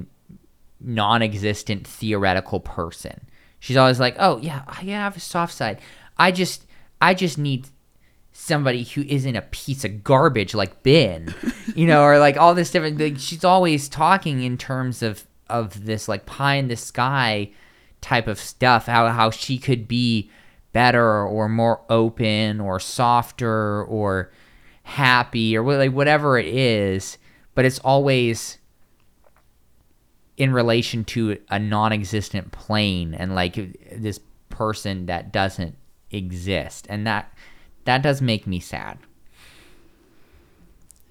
[0.80, 3.28] non-existent theoretical person.
[3.60, 5.82] She's always like, "Oh yeah, I have a soft side.
[6.18, 6.66] I just,
[7.02, 7.68] I just need
[8.32, 11.34] somebody who isn't a piece of garbage like Ben,
[11.76, 13.00] you know, or like all this different.
[13.00, 17.52] Like, she's always talking in terms of of this like pie in the sky
[18.00, 18.86] type of stuff.
[18.86, 20.32] How how she could be
[20.74, 24.32] better or more open or softer or
[24.84, 27.18] happy or like whatever it is,
[27.56, 28.58] but it's always
[30.38, 33.56] in relation to a non-existent plane and like
[33.92, 35.76] this person that doesn't
[36.12, 37.32] exist and that
[37.86, 38.98] that does make me sad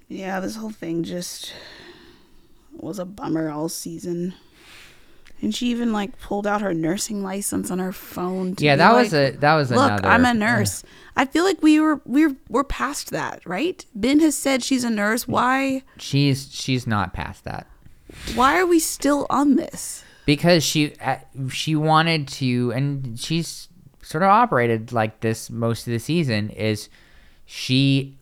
[0.09, 1.53] yeah, this whole thing just
[2.73, 4.33] was a bummer all season.
[5.41, 8.55] And she even like pulled out her nursing license on her phone.
[8.55, 10.83] To yeah that was like, a that was Look, another I'm a nurse.
[11.15, 13.85] I feel like we were we're we're past that, right?
[13.95, 15.27] Ben has said she's a nurse.
[15.27, 17.67] Why she's she's not past that
[18.33, 20.03] why are we still on this?
[20.25, 21.15] because she uh,
[21.49, 23.67] she wanted to and she's
[24.03, 26.87] sort of operated like this most of the season is
[27.47, 28.15] she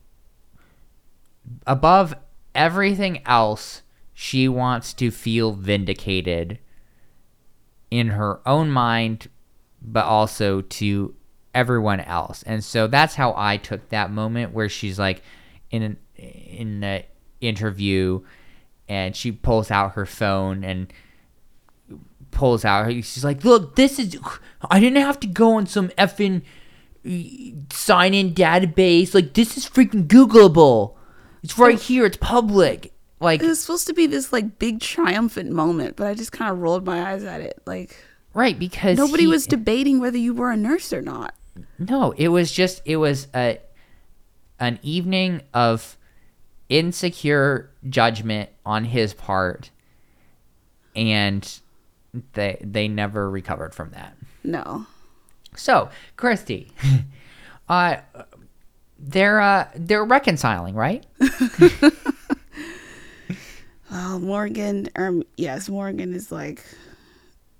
[1.66, 2.14] above
[2.54, 3.82] everything else
[4.14, 6.58] she wants to feel vindicated
[7.90, 9.28] in her own mind
[9.80, 11.14] but also to
[11.54, 12.42] everyone else.
[12.44, 15.22] And so that's how i took that moment where she's like
[15.70, 17.04] in an in the
[17.40, 18.20] interview
[18.88, 20.92] and she pulls out her phone and
[22.30, 24.18] pulls out she's like look this is
[24.70, 26.42] i didn't have to go on some effing
[27.72, 29.14] sign in database.
[29.14, 30.94] Like this is freaking googleable.
[31.42, 32.04] It's right here.
[32.04, 36.14] It's public like It was supposed to be this like big triumphant moment, but I
[36.14, 37.60] just kind of rolled my eyes at it.
[37.66, 37.96] Like
[38.34, 41.34] right because nobody he- was debating whether you were a nurse or not.
[41.78, 43.58] No, it was just it was a
[44.60, 45.96] an evening of
[46.68, 49.70] insecure judgment on his part
[50.94, 51.60] and
[52.34, 54.16] they they never recovered from that.
[54.44, 54.86] No.
[55.56, 56.70] So, Christy,
[57.68, 57.96] uh
[58.98, 61.04] they're uh they're reconciling, right?
[63.90, 66.62] Oh, Morgan, um, yes, Morgan is like,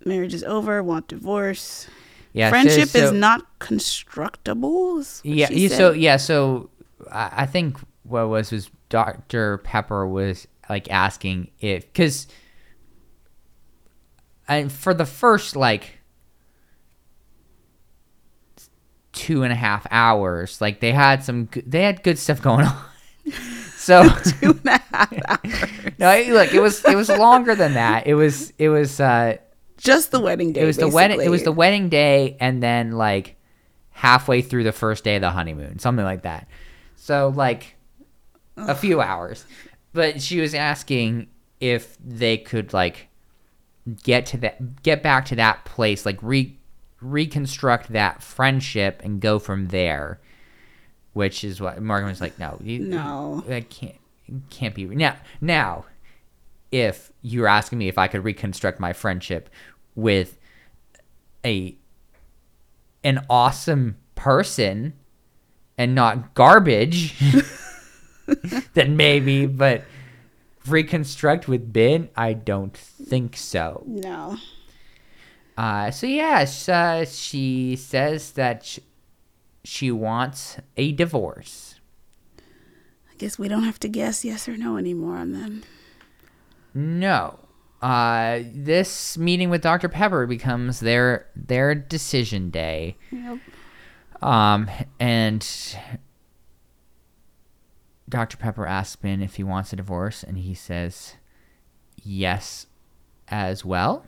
[0.04, 1.86] marriage is over, want divorce.
[2.32, 2.50] Yeah.
[2.50, 4.98] Friendship so- is not constructible.
[4.98, 6.70] is yeah you, so yeah so
[7.10, 12.26] I, I think what was was dr pepper was like asking if because
[14.46, 15.98] and for the first like
[19.12, 22.84] two and a half hours like they had some they had good stuff going on
[23.88, 24.06] so
[24.40, 25.92] two and a half hours.
[25.98, 28.06] no look it was it was longer than that.
[28.06, 29.38] It was it was uh
[29.78, 30.60] Just the wedding day.
[30.60, 33.36] it was the wedding it was the wedding day and then like
[33.90, 36.48] halfway through the first day of the honeymoon something like that.
[36.96, 37.76] So like
[38.56, 39.46] a few hours.
[39.94, 41.28] But she was asking
[41.60, 43.08] if they could like
[44.02, 46.54] get to that get back to that place like re
[47.00, 50.20] reconstruct that friendship and go from there
[51.18, 53.42] which is what Morgan was like no you, No.
[53.48, 53.96] that can't
[54.50, 55.84] can't be now now
[56.70, 59.50] if you were asking me if I could reconstruct my friendship
[59.96, 60.38] with
[61.44, 61.76] a
[63.02, 64.92] an awesome person
[65.78, 67.14] and not garbage,
[68.74, 69.84] then maybe, but
[70.66, 73.84] reconstruct with Ben, I don't think so.
[73.86, 74.36] No.
[75.56, 78.78] Uh, so yeah, sh- uh, she says that
[79.64, 81.80] she wants a divorce.
[82.38, 85.62] I guess we don't have to guess yes or no anymore on them.
[86.74, 87.38] No.
[87.80, 89.88] Uh, this meeting with Dr.
[89.88, 92.96] Pepper becomes their their decision day.
[93.12, 93.38] Yep.
[94.20, 95.76] Um, and
[98.08, 98.36] Dr.
[98.36, 101.14] Pepper asks Ben if he wants a divorce, and he says
[102.02, 102.66] yes
[103.28, 104.04] as well.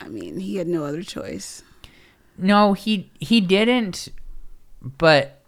[0.00, 1.62] I mean, he had no other choice.
[2.36, 4.08] No, he he didn't,
[4.82, 5.40] but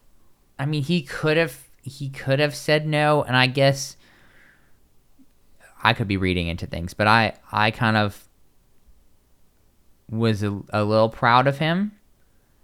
[0.58, 3.96] I mean he could have he could have said no, and I guess
[5.82, 8.26] I could be reading into things, but I I kind of
[10.10, 11.92] was a, a little proud of him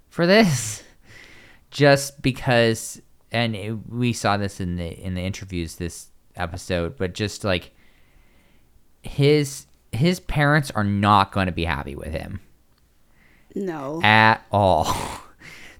[0.08, 0.82] for this,
[1.70, 3.00] just because
[3.32, 7.72] and it, we saw this in the in the interviews this episode, but just like
[9.02, 12.40] his his parents are not going to be happy with him
[13.54, 14.00] No.
[14.02, 14.86] at all.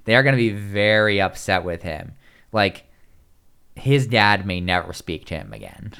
[0.05, 2.15] they are going to be very upset with him.
[2.53, 2.85] Like
[3.77, 5.93] his dad may never speak to him again,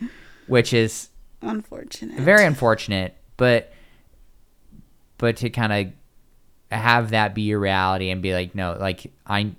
[0.46, 1.08] which is
[1.42, 2.18] Unfortunate.
[2.20, 3.16] very unfortunate.
[3.36, 3.72] But
[5.18, 5.72] but to kind
[6.70, 9.52] of have that be your reality and be like, no, like I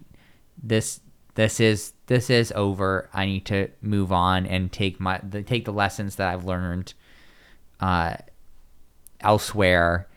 [0.61, 0.99] this
[1.35, 3.09] this is this is over.
[3.13, 6.93] I need to move on and take my the, take the lessons that I've learned
[7.79, 8.15] uh,
[9.21, 10.07] elsewhere.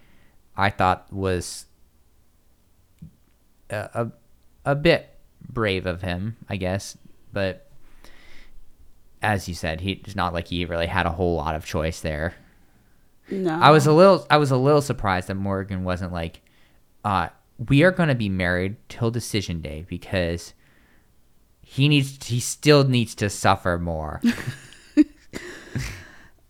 [0.56, 1.66] I thought was
[3.70, 4.10] a,
[4.64, 5.08] a bit
[5.48, 6.96] brave of him, I guess,
[7.32, 7.66] but
[9.22, 12.00] as you said, he it's not like he really had a whole lot of choice
[12.00, 12.34] there.
[13.30, 13.50] no.
[13.60, 16.40] I was a little I was a little surprised that Morgan wasn't like,
[17.04, 17.28] uh,
[17.68, 20.54] we are gonna be married till decision day because
[21.62, 24.20] he needs he still needs to suffer more.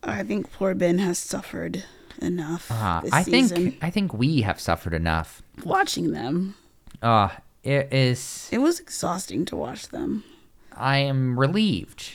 [0.03, 1.83] I think poor Ben has suffered
[2.21, 3.55] enough Uh, I season.
[3.57, 5.41] think I think we have suffered enough.
[5.63, 6.55] watching them,
[7.01, 7.29] Uh
[7.63, 10.23] it is it was exhausting to watch them.
[10.73, 12.13] I am relieved.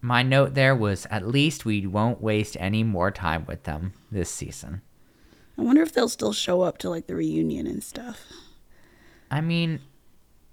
[0.00, 4.30] My note there was at least we won't waste any more time with them this
[4.30, 4.82] season.
[5.58, 8.26] I wonder if they'll still show up to like the reunion and stuff.
[9.30, 9.80] I mean,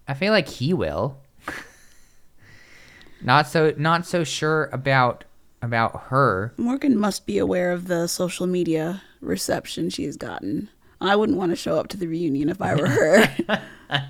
[0.07, 1.17] I feel like he will.
[3.21, 5.26] not so not so sure about
[5.61, 6.53] about her.
[6.57, 10.69] Morgan must be aware of the social media reception she's gotten.
[11.04, 12.88] I wouldn't want to show up to the reunion if I were
[13.89, 14.10] her.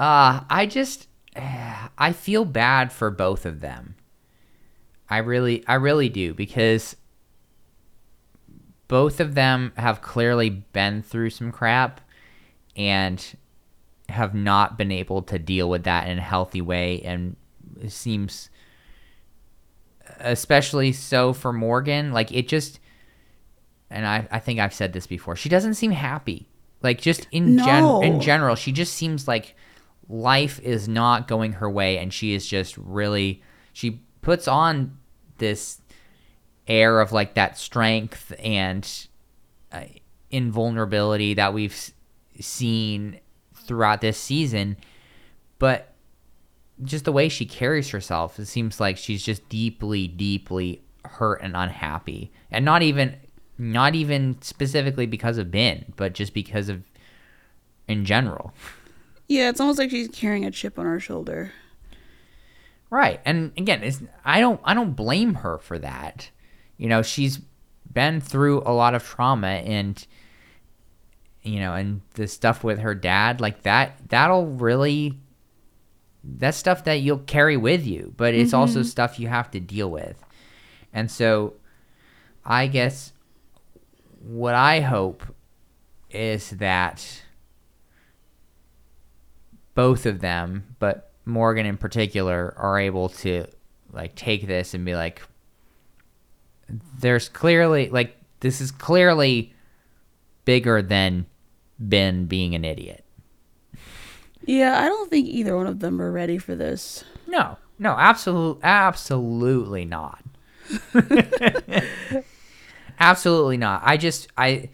[0.00, 3.96] Uh, I just I feel bad for both of them.
[5.10, 6.96] I really I really do because
[8.88, 12.00] both of them have clearly been through some crap
[12.74, 13.22] and
[14.08, 17.36] have not been able to deal with that in a healthy way and
[17.80, 18.48] it seems
[20.18, 22.80] especially so for Morgan like it just
[23.90, 26.48] and I, I think I've said this before she doesn't seem happy.
[26.82, 29.54] Like just in gen in general she just seems like
[30.08, 34.96] life is not going her way and she is just really she puts on
[35.38, 35.80] this
[36.66, 39.08] air of like that strength and
[39.72, 39.82] uh,
[40.30, 41.92] invulnerability that we've
[42.40, 43.20] seen
[43.54, 44.76] throughout this season.
[45.58, 45.92] But
[46.82, 51.54] just the way she carries herself it seems like she's just deeply deeply hurt and
[51.56, 52.32] unhappy.
[52.50, 53.16] And not even
[53.60, 56.82] not even specifically because of Ben but just because of
[57.86, 58.52] in general
[59.30, 61.52] yeah, it's almost like she's carrying a chip on her shoulder.
[62.90, 63.20] Right.
[63.24, 66.30] And again, it's I don't I don't blame her for that.
[66.76, 67.38] You know, she's
[67.92, 70.04] been through a lot of trauma and
[71.42, 75.16] you know, and the stuff with her dad, like that that'll really
[76.24, 78.88] that's stuff that you'll carry with you, but it's also mm-hmm.
[78.88, 80.16] stuff you have to deal with.
[80.92, 81.54] And so
[82.44, 83.12] I guess
[84.20, 85.24] what I hope
[86.10, 87.22] is that
[89.74, 93.46] both of them, but Morgan in particular, are able to
[93.92, 95.22] like take this and be like,
[96.98, 99.52] there's clearly like this is clearly
[100.44, 101.26] bigger than
[101.78, 103.04] Ben being an idiot.
[104.44, 107.04] Yeah, I don't think either one of them are ready for this.
[107.26, 110.24] No, no, absolutely, absolutely not.
[113.00, 113.82] absolutely not.
[113.84, 114.70] I just I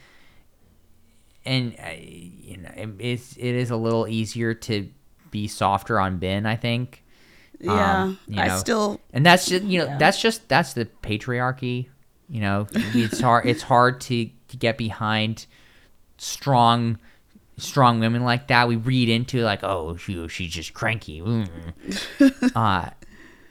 [1.45, 4.89] and I, you know it, it's it is a little easier to
[5.31, 6.47] be softer on Ben.
[6.47, 7.03] I think.
[7.59, 9.97] Yeah, Um, you I still and that's just you know Yeah.
[9.99, 11.87] that's just that's the patriarchy
[12.29, 15.47] you know it's hard it's hard to, to get behind
[16.18, 16.99] strong
[17.57, 21.49] strong women like that we read into like oh she, she's just cranky mm.
[22.55, 22.91] uh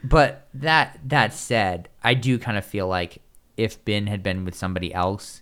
[0.03, 3.23] but that that said i do kind of feel like
[3.57, 5.41] if ben had been with somebody else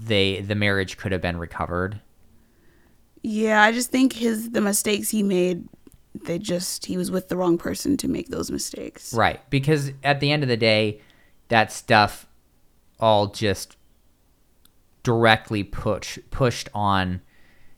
[0.00, 2.00] they the marriage could have been recovered
[3.22, 5.68] Yeah, I just think his the mistakes he made,
[6.14, 9.12] they just he was with the wrong person to make those mistakes.
[9.12, 9.40] Right.
[9.50, 11.00] Because at the end of the day,
[11.48, 12.26] that stuff
[13.00, 13.76] all just
[15.02, 17.20] directly push pushed on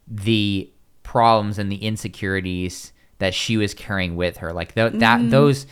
[0.06, 0.70] the
[1.02, 4.52] problems and the insecurities that she was carrying with her.
[4.52, 5.30] Like th- that mm-hmm.
[5.30, 5.66] those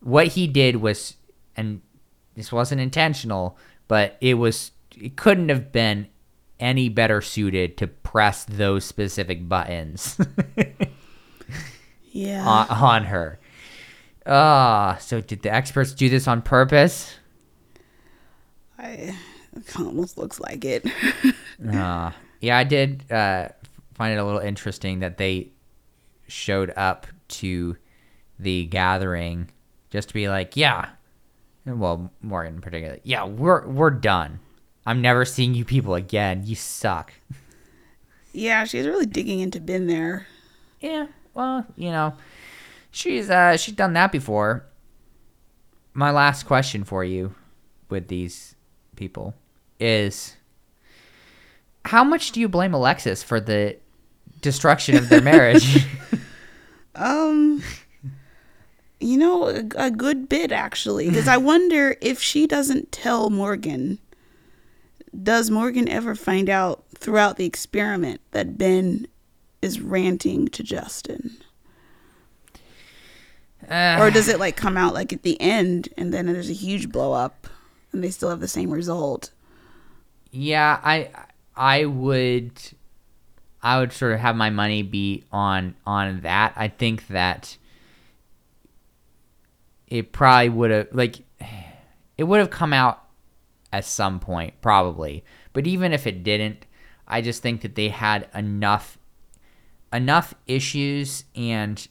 [0.00, 1.16] what he did was
[1.60, 1.80] and
[2.34, 3.58] this wasn't intentional,
[3.88, 6.08] but it was it couldn't have been
[6.58, 10.18] any better suited to press those specific buttons.
[12.12, 12.44] Yeah.
[12.44, 13.38] on, on her.
[14.26, 17.14] Ah, so did the experts do this on purpose?
[18.78, 19.16] I
[19.56, 20.84] it almost looks like it.
[21.60, 23.48] Uh, yeah, I did uh,
[23.94, 25.50] find it a little interesting that they
[26.26, 27.76] showed up to
[28.38, 29.50] the gathering
[29.90, 30.88] just to be like, yeah,
[31.66, 34.40] well, Morgan in particular, yeah, we're we're done.
[34.86, 36.42] I'm never seeing you people again.
[36.44, 37.12] You suck.
[38.32, 40.26] Yeah, she's really digging into Ben there.
[40.80, 42.14] Yeah, well, you know,
[42.90, 44.64] she's uh she's done that before.
[45.92, 47.34] My last question for you
[47.88, 48.54] with these
[48.96, 49.34] people
[49.78, 50.36] is
[51.86, 53.76] how much do you blame Alexis for the
[54.40, 55.86] destruction of their marriage?
[56.92, 57.62] Um,
[59.00, 63.98] you know, a, a good bit actually, because I wonder if she doesn't tell Morgan,
[65.22, 69.06] does Morgan ever find out throughout the experiment that Ben
[69.62, 71.36] is ranting to Justin?
[73.68, 76.54] Uh, Or does it like come out like at the end and then there's a
[76.54, 77.46] huge blow up
[77.92, 79.30] and they still have the same result?
[80.30, 81.10] yeah, I
[81.56, 82.52] I would
[83.62, 86.52] I would sort of have my money be on on that.
[86.56, 87.56] I think that
[89.90, 91.20] it probably would have like
[92.16, 93.04] it would have come out
[93.72, 95.24] at some point probably.
[95.52, 96.64] But even if it didn't,
[97.06, 98.96] I just think that they had enough
[99.92, 101.86] enough issues and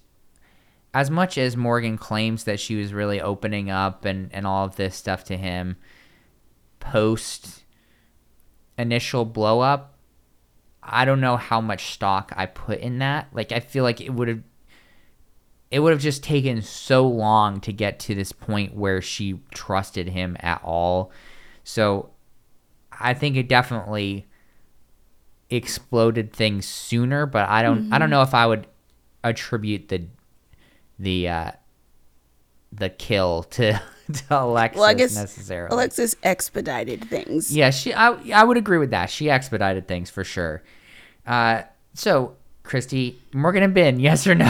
[0.93, 4.75] as much as Morgan claims that she was really opening up and, and all of
[4.75, 5.75] this stuff to him
[6.79, 7.63] post
[8.77, 9.97] initial blow up,
[10.81, 13.27] I don't know how much stock I put in that.
[13.33, 14.43] Like I feel like it would have
[15.71, 20.09] it would have just taken so long to get to this point where she trusted
[20.09, 21.11] him at all.
[21.63, 22.09] So
[22.91, 24.27] I think it definitely
[25.49, 28.67] exploded things sooner, but I don't I don't know if I would
[29.23, 30.07] attribute the
[30.97, 31.51] the uh
[32.71, 33.73] the kill to
[34.13, 35.73] to Alexis Well, necessarily.
[35.73, 37.55] Alexis expedited things.
[37.55, 37.93] Yeah, she.
[37.93, 39.09] I I would agree with that.
[39.09, 40.63] She expedited things for sure.
[41.25, 41.63] Uh,
[41.93, 42.35] so
[42.69, 44.45] Christy, Morgan and Ben, yes or no?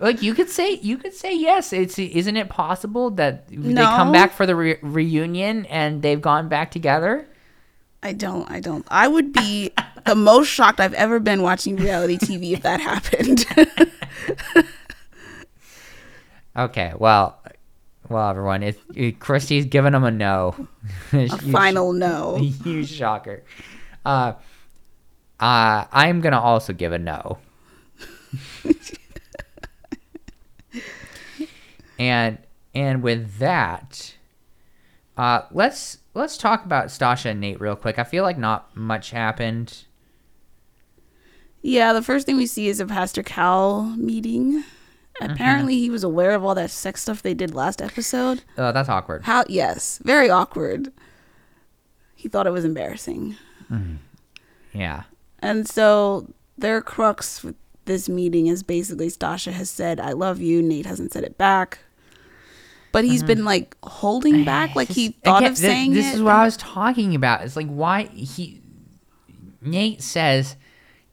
[0.00, 1.72] like you could say, you could say yes.
[1.72, 6.48] It's isn't it possible that they come back for the re- reunion and they've gone
[6.48, 7.28] back together?
[8.02, 8.50] I don't.
[8.50, 8.84] I don't.
[8.90, 9.70] I would be
[10.04, 13.46] the most shocked I've ever been watching reality TV if that happened.
[16.54, 17.42] Okay, well,
[18.10, 20.68] well, everyone, if, if Christy's giving them a no,
[21.14, 22.36] A final no.
[22.36, 23.42] huge shocker.
[24.04, 24.34] Uh,
[25.42, 27.38] uh, I'm gonna also give a no.
[31.98, 32.38] and
[32.74, 34.14] and with that,
[35.16, 37.98] uh, let's let's talk about Stasha and Nate real quick.
[37.98, 39.82] I feel like not much happened.
[41.60, 44.62] Yeah, the first thing we see is a Pastor Cal meeting.
[45.20, 48.42] Apparently, he was aware of all that sex stuff they did last episode.
[48.56, 49.22] Oh, that's awkward.
[49.24, 49.44] How?
[49.48, 50.92] Yes, very awkward.
[52.14, 53.36] He thought it was embarrassing,
[54.72, 55.02] Yeah.
[55.42, 60.62] And so their crux with this meeting is basically Stasha has said, "I love you."
[60.62, 61.80] Nate hasn't said it back,
[62.92, 63.26] but he's mm-hmm.
[63.26, 66.14] been like holding back, like he thought again, of thi- saying this it.
[66.14, 67.42] is what I was talking about.
[67.42, 68.62] It's like why he
[69.60, 70.56] Nate says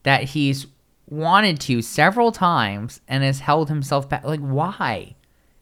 [0.03, 0.67] that he's
[1.07, 4.23] wanted to several times and has held himself back.
[4.23, 5.15] Like why?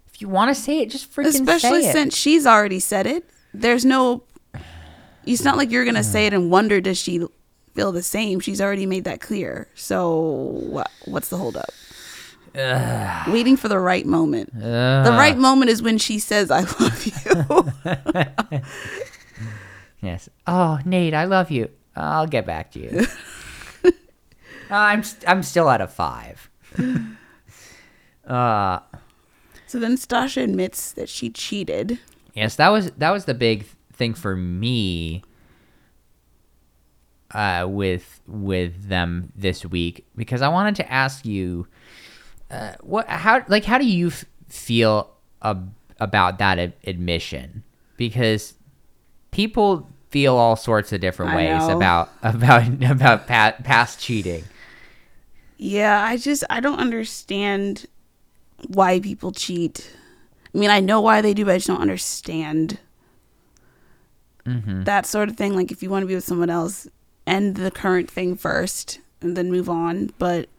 [0.08, 1.94] If you want to say it, just freaking especially say it.
[1.94, 3.30] since she's already said it.
[3.54, 4.24] There's no.
[5.26, 7.28] It's not like you're gonna say it and wonder does she
[7.78, 8.40] feel the same.
[8.40, 9.68] She's already made that clear.
[9.76, 10.18] So
[10.74, 10.90] what?
[11.06, 11.70] What's the holdup?
[13.32, 14.52] Waiting for the right moment.
[14.60, 18.62] The right moment is when she says, "I love you."
[20.00, 20.30] Yes.
[20.46, 21.70] Oh, Nate, I love you.
[21.96, 23.08] I'll get back to you.
[24.70, 26.50] I'm st- I'm still at a five.
[28.28, 28.80] Uh,
[29.68, 31.98] so then Stasha admits that she cheated.
[32.34, 35.24] yes, that was that was the big thing for me.
[37.38, 41.68] Uh, with with them this week because I wanted to ask you,
[42.50, 45.12] uh, what how like how do you f- feel
[45.44, 47.62] ab- about that ad- admission?
[47.96, 48.56] Because
[49.30, 54.44] people feel all sorts of different ways about about about pa- past cheating.
[55.58, 57.86] Yeah, I just I don't understand
[58.68, 59.92] why people cheat.
[60.56, 62.80] I mean, I know why they do, but I just don't understand
[64.46, 64.84] Mm-hmm.
[64.86, 65.56] that sort of thing.
[65.56, 66.88] Like, if you want to be with someone else,
[67.28, 70.12] end the current thing first and then move on.
[70.18, 70.50] But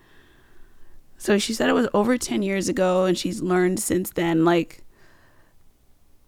[1.17, 4.45] so she said it was over 10 years ago and she's learned since then.
[4.45, 4.85] Like,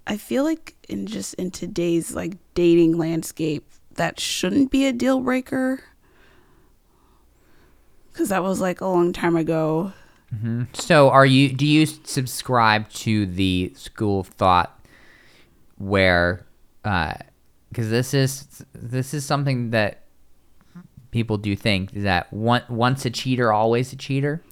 [0.06, 5.20] I feel like in just in today's like dating landscape, that shouldn't be a deal
[5.20, 5.84] breaker.
[8.12, 9.92] Because that was like a long time ago.
[10.34, 10.64] Mm-hmm.
[10.74, 11.52] So, are you?
[11.52, 14.80] Do you subscribe to the school of thought
[15.76, 16.46] where,
[16.84, 17.14] uh,
[17.68, 20.04] because this is this is something that
[21.10, 24.42] people do think that one, once a cheater, always a cheater.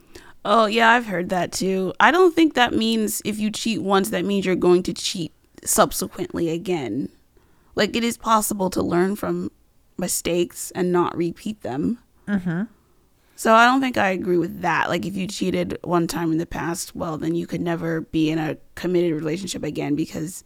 [0.45, 1.93] Oh, yeah, I've heard that too.
[2.01, 5.33] I don't think that means if you cheat once, that means you're going to cheat
[5.65, 7.11] subsequently again.
[7.75, 9.51] Like, it is possible to learn from
[9.99, 11.99] mistakes and not repeat them.
[12.27, 12.63] Mm-hmm.
[13.37, 14.89] So I don't think I agree with that.
[14.89, 18.31] Like, if you cheated one time in the past, well, then you could never be
[18.31, 20.43] in a committed relationship again because,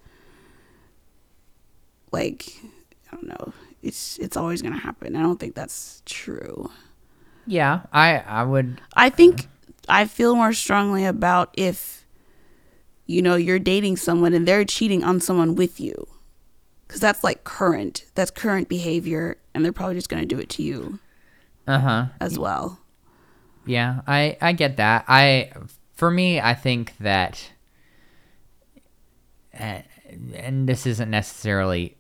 [2.11, 2.53] like,
[3.11, 3.53] I don't know.
[3.83, 5.17] It's it's always gonna happen.
[5.17, 6.71] I don't think that's true.
[7.47, 8.81] Yeah, I I would.
[8.95, 9.49] I think
[9.89, 12.07] I feel more strongly about if
[13.07, 16.07] you know you're dating someone and they're cheating on someone with you
[16.87, 20.49] because that's like current that's current behavior and they're probably just going to do it
[20.51, 20.99] to you
[21.67, 22.05] Uh huh.
[22.21, 22.79] as well
[23.67, 25.05] Yeah, I I get that.
[25.09, 25.51] I
[25.95, 27.51] for me, I think that,
[29.59, 29.83] uh,
[30.35, 31.97] and this isn't necessarily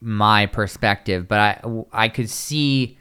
[0.00, 1.60] my perspective, but I
[1.92, 2.98] I could see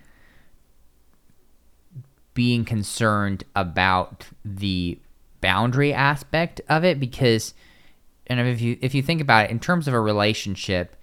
[2.33, 4.99] being concerned about the
[5.41, 7.53] boundary aspect of it because
[8.27, 10.95] and if you if you think about it in terms of a relationship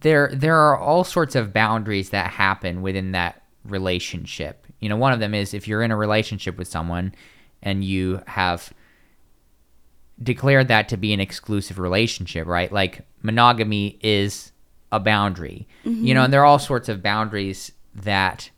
[0.00, 4.66] there there are all sorts of boundaries that happen within that relationship.
[4.80, 7.14] You know, one of them is if you're in a relationship with someone
[7.62, 8.72] and you have
[10.22, 12.72] declared that to be an exclusive relationship, right?
[12.72, 14.52] Like monogamy is
[14.90, 15.66] a boundary.
[15.84, 16.24] You know, mm-hmm.
[16.24, 18.50] and there are all sorts of boundaries that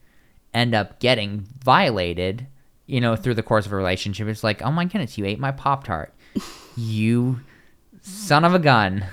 [0.52, 2.46] end up getting violated,
[2.86, 4.28] you know, through the course of a relationship.
[4.28, 6.14] It's like, oh my goodness, you ate my Pop Tart.
[6.76, 7.40] you
[8.02, 9.04] son of a gun.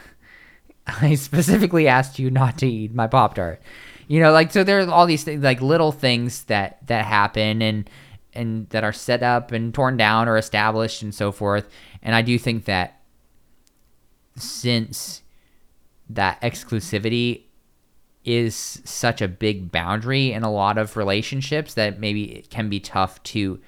[0.88, 3.62] I specifically asked you not to eat my Pop Tart.
[4.08, 7.62] You know, like so there are all these things like little things that that happen
[7.62, 7.90] and
[8.38, 11.68] and that are set up and torn down or established and so forth.
[12.02, 13.02] And I do think that
[14.36, 15.24] since
[16.10, 17.44] that exclusivity
[18.24, 22.80] is such a big boundary in a lot of relationships that maybe it can be
[22.80, 23.60] tough to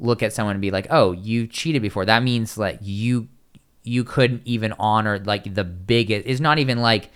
[0.00, 3.28] look at someone and be like, "Oh, you cheated before." That means like you
[3.84, 6.26] you couldn't even honor like the biggest.
[6.26, 7.10] It's not even like,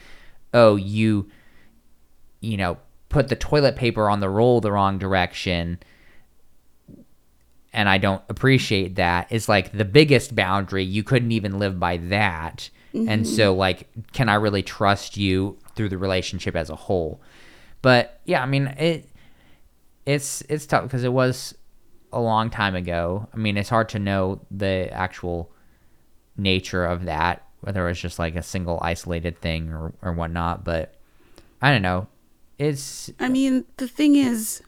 [0.55, 1.29] "Oh, you
[2.41, 2.79] you know,
[3.09, 5.79] put the toilet paper on the roll the wrong direction."
[7.77, 9.29] And I don't appreciate that.
[9.31, 10.83] It's like the biggest boundary.
[10.83, 12.71] You couldn't even live by that.
[12.95, 13.59] And so mm-hmm.
[13.59, 17.21] like can I really trust you through the relationship as a whole?
[17.83, 19.09] But yeah, I mean, it
[20.07, 21.55] it's it's tough because it was
[22.13, 23.29] a long time ago.
[23.35, 25.53] I mean, it's hard to know the actual
[26.37, 30.65] nature of that, whether it was just like a single isolated thing or, or whatnot.
[30.65, 30.95] But
[31.61, 32.09] I don't know.
[32.59, 34.63] It's, i mean the thing is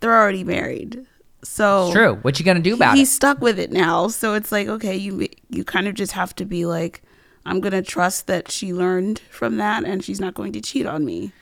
[0.00, 1.06] they're already married
[1.42, 2.14] so it's true.
[2.22, 3.00] What you gonna do about he's it?
[3.02, 6.34] He's stuck with it now so it's like okay you you kind of just have
[6.36, 7.02] to be like
[7.46, 11.04] i'm gonna trust that she learned from that and she's not going to cheat on
[11.04, 11.32] me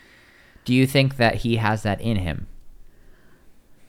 [0.67, 2.47] Do you think that he has that in him?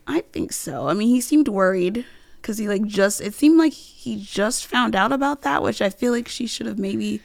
[0.05, 0.87] I think so.
[0.87, 2.05] I mean, he seemed worried
[2.41, 5.89] because he like just it seemed like he just found out about that, which I
[5.89, 7.19] feel like she should have maybe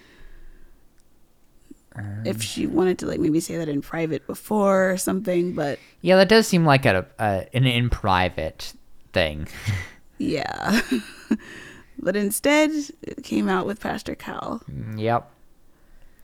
[2.24, 6.16] if she wanted to like maybe say that in private before or something, but Yeah,
[6.16, 8.72] that does seem like a, a an in private
[9.12, 9.48] thing.
[10.18, 10.80] yeah.
[11.98, 12.70] but instead,
[13.02, 14.62] it came out with Pastor Cal.
[14.96, 15.28] Yep.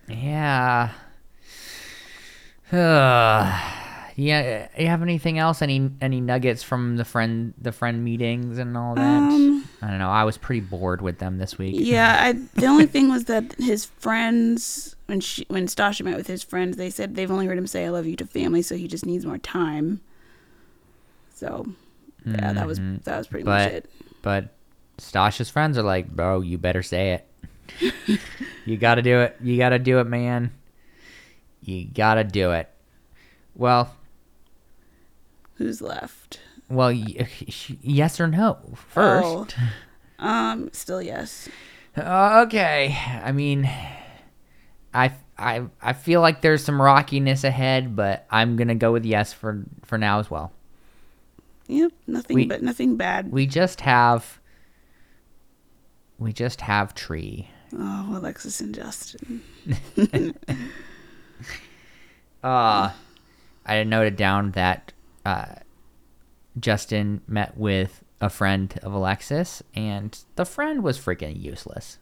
[0.08, 0.90] Yeah.
[2.72, 4.68] yeah.
[4.78, 5.62] You have anything else?
[5.62, 9.02] Any any nuggets from the friend the friend meetings and all that?
[9.02, 10.10] Um, I don't know.
[10.10, 11.74] I was pretty bored with them this week.
[11.78, 16.26] Yeah, I, the only thing was that his friends when she when Stasha met with
[16.26, 18.76] his friends, they said they've only heard him say "I love you" to family, so
[18.76, 20.00] he just needs more time.
[21.34, 21.66] So,
[22.26, 23.74] yeah, that was that was pretty much Mm-hmm.
[24.22, 24.50] But it.
[24.96, 27.12] but Stasha's friends are like, bro, you better say
[27.80, 28.20] it.
[28.66, 29.36] you got to do it.
[29.40, 30.50] You got to do it, man.
[31.62, 32.68] You got to do it.
[33.54, 33.94] Well,
[35.54, 36.17] Who's left?
[36.68, 38.58] Well, yes or no
[38.90, 39.56] first.
[39.58, 40.24] Oh.
[40.24, 41.48] Um, still yes.
[41.96, 42.96] Uh, okay.
[43.22, 43.70] I mean,
[44.92, 49.32] I, I, I feel like there's some rockiness ahead, but I'm gonna go with yes
[49.32, 50.52] for for now as well.
[51.68, 53.30] Yep, nothing We- but nothing bad.
[53.30, 54.40] We just have.
[56.18, 57.48] We just have tree.
[57.72, 59.42] Oh, Alexis and Justin.
[62.42, 62.92] Uh,
[63.66, 64.92] I noted down that
[65.24, 65.56] uh,
[66.58, 71.98] Justin met with a friend of Alexis, and the friend was freaking useless.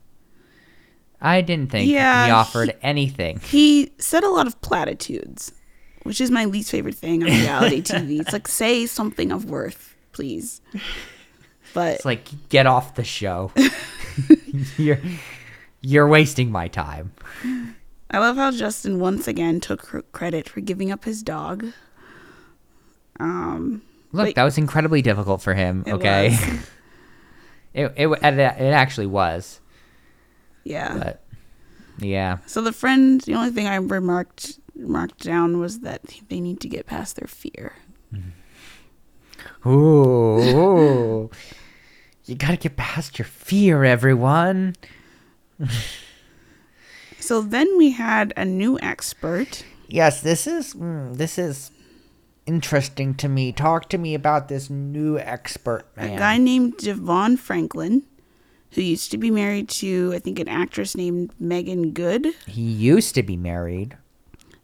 [1.20, 3.40] I didn't think Yeah, he he- offered anything.
[3.40, 5.52] He said a lot of platitudes,
[6.02, 8.20] which is my least favorite thing on reality TV.
[8.20, 10.60] It's like say something of worth, please.
[11.74, 13.50] But It's like get off the show.
[14.78, 15.00] you're
[15.80, 17.12] you're wasting my time.
[18.10, 21.66] I love how Justin once again took credit for giving up his dog.
[23.18, 23.82] Um,
[24.16, 24.34] Look, Wait.
[24.36, 25.84] that was incredibly difficult for him.
[25.86, 26.28] It okay.
[27.74, 29.60] it, it it it actually was,
[30.64, 30.96] yeah.
[30.96, 31.22] but
[31.98, 32.38] yeah.
[32.46, 36.68] So the friend, the only thing I remarked marked down was that they need to
[36.68, 37.74] get past their fear.
[39.66, 41.30] Ooh, ooh.
[42.24, 44.76] you gotta get past your fear, everyone.
[47.18, 49.62] So then we had a new expert.
[49.88, 51.70] Yes, this is mm, this is
[52.46, 53.52] interesting to me.
[53.52, 56.14] Talk to me about this new expert man.
[56.14, 58.02] A guy named DeVon Franklin,
[58.72, 62.28] who used to be married to, I think, an actress named Meagan Good.
[62.46, 63.96] he used to be married.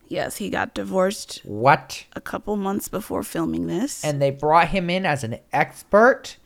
[0.08, 2.04] Yes, he got divorced What?
[2.14, 4.04] a couple months before filming this.
[4.04, 6.36] And they brought him in as an expert.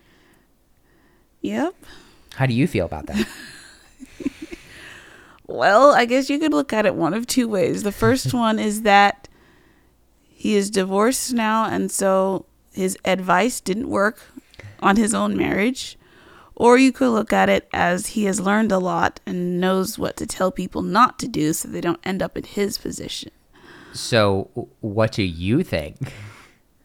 [1.41, 1.74] yep.
[2.37, 3.26] How do you feel about that?
[5.49, 7.84] Well, I guess you could look at it one of two ways.
[7.84, 9.26] The first one is that
[10.39, 14.20] he is divorced now, and so his advice didn't work
[14.80, 15.99] on his own marriage.
[16.55, 20.16] Or you could look at it as he has learned a lot and knows what
[20.18, 23.30] to tell people not to do so they don't end up in his position.
[23.93, 26.12] so, what do you think?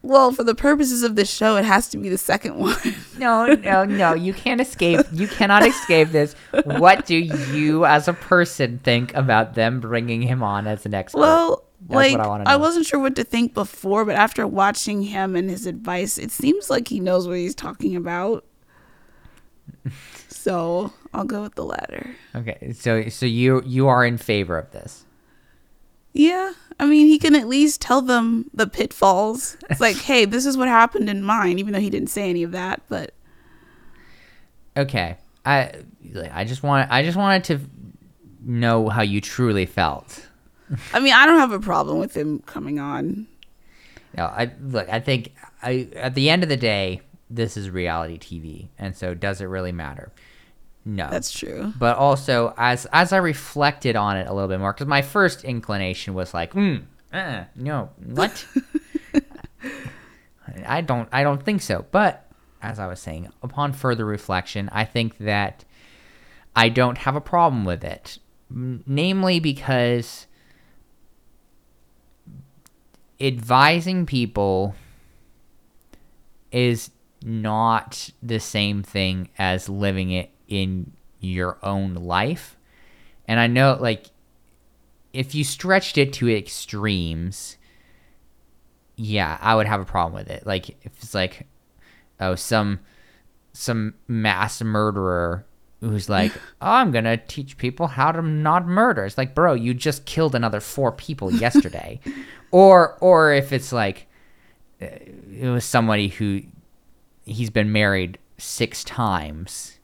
[0.02, 2.76] Well, for the purposes of this show, it has to be the second one.
[3.18, 4.14] No, no, no.
[4.14, 5.00] You can't escape.
[5.12, 6.34] You cannot escape this.
[6.64, 11.20] What do you, as a person, think about them bringing him on as an expert?
[11.20, 15.02] Well, That's like what I I, wasn't sure what to think before, but after watching
[15.02, 18.44] him and his advice, it seems like he knows what he's talking about.
[20.28, 22.14] so I'll go with the latter.
[22.34, 25.04] Okay, so so you you are in favor of this.
[26.12, 29.56] Yeah, I mean, he can at least tell them the pitfalls.
[29.70, 32.42] It's like, hey, this is what happened in mine, even though he didn't say any
[32.42, 32.82] of that.
[32.88, 33.14] But
[34.76, 35.72] Okay, I
[36.32, 37.60] I just want I just wanted to
[38.44, 40.28] know how you truly felt.
[40.92, 43.26] I mean, I don't have a problem with him coming on.
[44.16, 44.88] No, I look.
[44.88, 49.14] I think I at the end of the day, this is reality TV, and so
[49.14, 50.12] does it really matter?
[50.84, 51.72] No, That's true.
[51.78, 55.44] but also as as I reflected on it a little bit more, because my first
[55.44, 58.44] inclination was like, mm, uh, no, what?
[60.66, 61.86] I don't, I don't think so.
[61.92, 62.26] But
[62.60, 65.64] as I was saying, upon further reflection, I think that
[66.54, 68.18] I don't have a problem with it,
[68.50, 70.26] namely because
[73.22, 74.74] advising people
[76.50, 76.90] is
[77.24, 82.56] not the same thing as living it in your own life.
[83.28, 84.06] And I know, like,
[85.12, 87.56] if you stretched it to extremes,
[88.96, 90.46] yeah, I would have a problem with it.
[90.46, 91.46] Like, if it's like,
[92.20, 92.80] oh, some
[93.54, 95.44] some mass murderer
[95.80, 99.04] who's like, oh, I'm gonna teach people how to not murder.
[99.04, 102.00] It's like, bro, you just killed another four people yesterday.
[102.52, 104.06] or or if it's like,
[104.80, 104.86] uh,
[105.32, 106.42] it was somebody who
[107.24, 109.78] he's been married six times.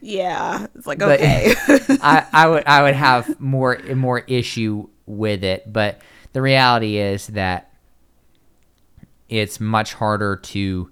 [0.00, 1.54] Yeah, it's like But- okay.
[2.00, 6.00] I, I would I would have more more issue with it, but
[6.32, 7.72] the reality is that
[9.28, 10.90] it's much harder to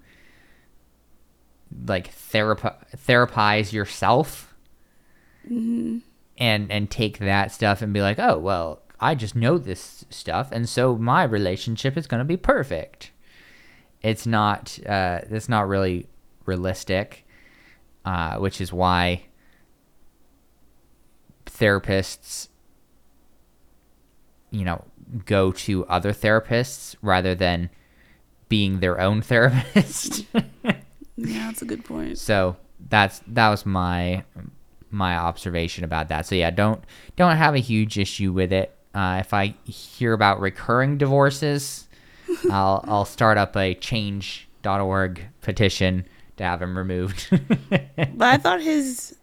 [1.85, 4.53] like therapi- therapize yourself
[5.49, 6.01] and
[6.37, 10.67] and take that stuff and be like, oh well, I just know this stuff, and
[10.67, 13.11] so my relationship is gonna be perfect.
[14.01, 14.77] It's not.
[14.85, 16.07] Uh, it's not really
[16.45, 17.25] realistic,
[18.05, 19.23] uh, which is why
[21.45, 22.49] therapists,
[24.51, 24.83] you know,
[25.25, 27.69] go to other therapists rather than
[28.49, 30.25] being their own therapist.
[30.33, 32.17] yeah, that's a good point.
[32.17, 32.55] so
[32.89, 34.23] that's that was my
[34.89, 36.25] my observation about that.
[36.25, 36.83] So yeah, don't
[37.15, 38.76] don't have a huge issue with it.
[38.93, 41.87] Uh, if I hear about recurring divorces,
[42.51, 46.05] I'll I'll start up a change.org petition
[46.37, 47.27] to have him removed.
[47.69, 49.15] But I thought his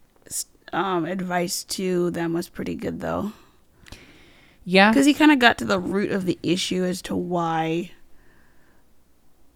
[0.73, 3.33] um, advice to them was pretty good, though.
[4.65, 7.93] yeah, Because he kind of got to the root of the issue as to why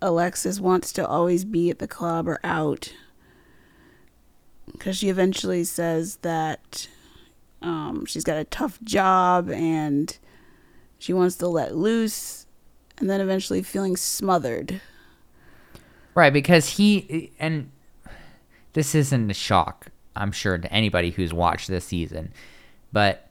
[0.01, 2.93] Alexis wants to always be at the club or out.
[4.71, 6.89] Because she eventually says that
[7.63, 10.17] um, she's got a tough job and
[10.99, 12.47] she wants to let loose,
[12.99, 14.81] and then eventually feeling smothered.
[16.15, 17.71] Right, because he and
[18.73, 19.87] this isn't a shock,
[20.17, 22.33] I'm sure, to anybody who's watched this season.
[22.93, 23.29] But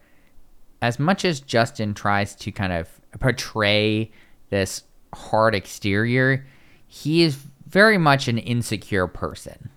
[0.81, 2.89] as much as Justin tries to kind of
[3.19, 4.11] portray
[4.49, 4.83] this
[5.13, 6.45] hard exterior,
[6.87, 7.37] he is
[7.67, 9.69] very much an insecure person.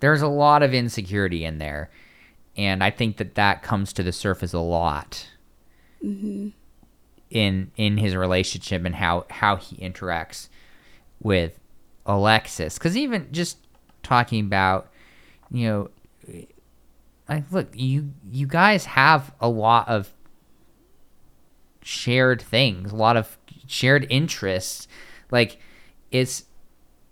[0.00, 1.90] There's a lot of insecurity in there,
[2.60, 5.26] and I think that that comes to the surface a lot
[6.04, 6.48] mm-hmm.
[7.30, 10.48] in in his relationship and how how he interacts
[11.22, 11.58] with
[12.04, 12.76] Alexis.
[12.76, 13.56] Because even just
[14.02, 14.90] talking about,
[15.50, 15.90] you know,
[17.26, 20.12] like look, you you guys have a lot of
[21.80, 24.86] shared things, a lot of shared interests.
[25.30, 25.58] Like
[26.10, 26.44] it's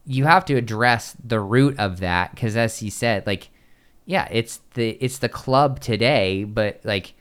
[0.05, 3.49] you have to address the root of that because as he said, like
[4.09, 7.13] yeah, it's the it's the club today, but like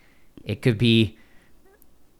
[0.45, 1.17] it could be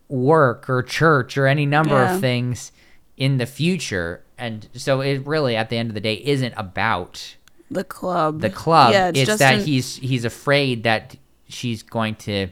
[0.10, 2.16] work or church or any number Yeah.
[2.16, 2.72] of things
[3.16, 4.24] in the future.
[4.38, 7.38] And so it really at the end of the day isn't about
[7.72, 8.42] The club.
[8.42, 8.92] the club.
[8.92, 11.16] Yeah, it's just that an- he's he's afraid that
[11.48, 12.48] she's going to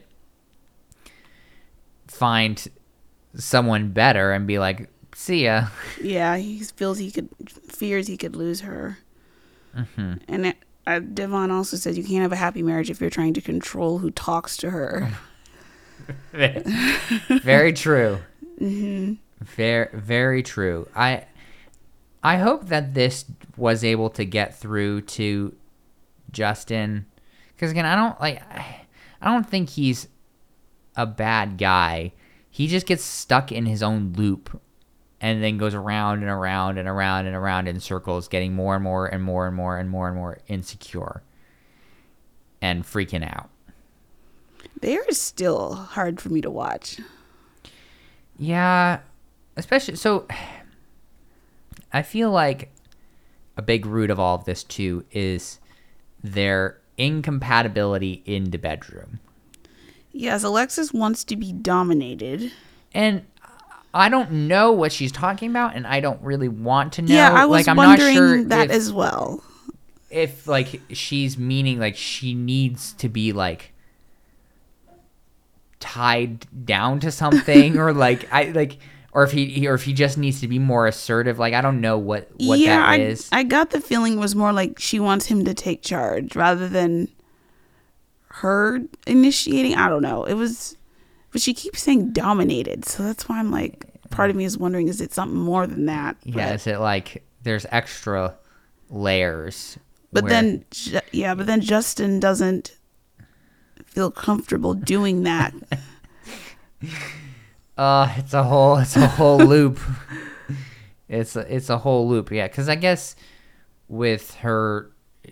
[2.08, 2.68] find
[3.36, 5.68] someone better and be like, "See ya."
[6.02, 8.98] Yeah, he feels he could fears he could lose her.
[9.76, 10.14] Mm-hmm.
[10.28, 13.34] And it, uh, Devon also said you can't have a happy marriage if you're trying
[13.34, 15.12] to control who talks to her.
[16.32, 18.20] very true.
[18.60, 20.88] Very very true.
[20.96, 21.26] I
[22.24, 23.26] I hope that this
[23.58, 25.56] was able to get through to
[26.32, 27.06] Justin
[27.56, 28.42] because again, I don't like
[29.22, 30.08] I don't think he's
[30.96, 32.14] a bad guy.
[32.50, 34.62] He just gets stuck in his own loop
[35.26, 38.84] and then goes around and around and around and around in circles, getting more and
[38.84, 41.24] more and more and more and more and more insecure
[42.62, 43.50] and freaking out.
[44.82, 47.00] They are still hard for me to watch.
[48.38, 49.00] Yeah,
[49.58, 50.28] especially so.
[51.92, 52.72] I feel like
[53.58, 55.60] a big root of all of this too is
[56.24, 59.20] their incompatibility in the bedroom,
[60.12, 62.52] Yes, Alexis wants to be dominated.
[62.94, 63.26] and
[63.96, 67.16] I don't know what she's talking about, and I don't really want to know.
[67.16, 69.44] yeah, I was like, I'm wondering not sure that if, as well.
[70.10, 73.74] if like she's meaning like she needs to be like
[75.80, 78.78] tied down to something or like I like
[79.12, 81.80] or if he or if he just needs to be more assertive like I don't
[81.80, 83.30] know what what yeah, that I, is.
[83.32, 86.68] I got the feeling it was more like she wants him to take charge rather
[86.68, 87.08] than
[88.36, 89.76] her initiating.
[89.76, 90.26] I don't know.
[90.26, 90.76] It was,
[91.36, 94.88] but she keeps saying dominated, so that's why I'm like, part of me is wondering,
[94.88, 96.16] is it something more than that?
[96.24, 98.36] yeah, is it like there's extra
[98.90, 99.78] layers
[100.14, 100.66] But where- then,
[101.12, 102.78] yeah, but then Justin doesn't
[103.86, 105.54] feel comfortable doing that.
[107.78, 109.80] Uh, it's a whole it's a whole loop.
[111.10, 112.48] It's a, it's a whole loop, yeah.
[112.48, 113.18] Because I guess
[113.90, 114.92] with her,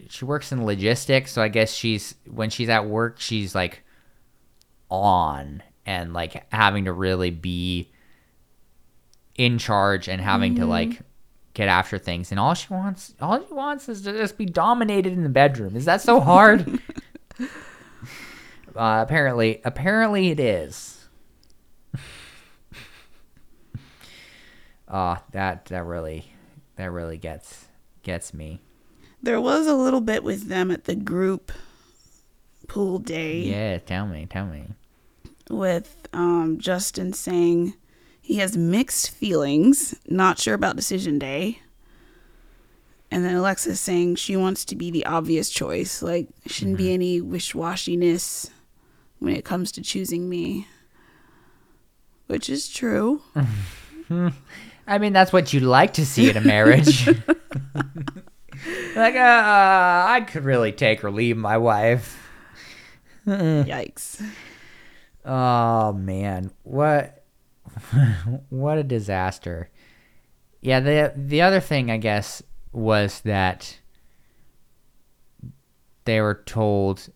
[0.10, 3.84] she works in logistics, so I guess she's when she's at work, she's like
[4.90, 7.92] on and like having to really be
[9.36, 11.02] in charge and having to like
[11.54, 12.32] get after things.
[12.32, 15.76] And all she wants, all she wants, is to just be dominated in the bedroom.
[15.76, 16.80] Is that so hard?
[17.40, 17.48] uh,
[18.76, 21.08] apparently, apparently it is.
[24.88, 26.32] Oh, that that really
[26.76, 27.68] that really gets
[28.04, 28.60] gets me.
[29.22, 31.52] there was a little bit with them at the group
[32.68, 33.40] pool day.
[33.40, 34.66] Yeah, tell me, tell me.
[35.50, 37.74] With um, Justin saying
[38.22, 41.60] he has mixed feelings, not sure about decision day.
[43.12, 46.02] And then Alexis saying she wants to be the obvious choice.
[46.02, 48.50] Like, shouldn't be any wish washiness
[49.20, 50.68] when it comes to choosing me.
[52.28, 53.22] Which is true.
[54.88, 57.08] I mean, that's what you'd like to see in a marriage.
[58.96, 62.20] like, uh, I could really take or leave my wife.
[63.28, 64.24] Yikes.
[65.26, 67.24] Oh man, what
[68.50, 69.70] what a disaster.
[70.62, 72.42] Yeah, the the other thing I guess
[72.72, 73.80] was that
[76.06, 77.10] they were told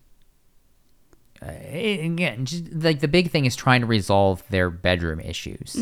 [1.42, 5.74] uh, again, just, like the big thing is trying to resolve their bedroom issues.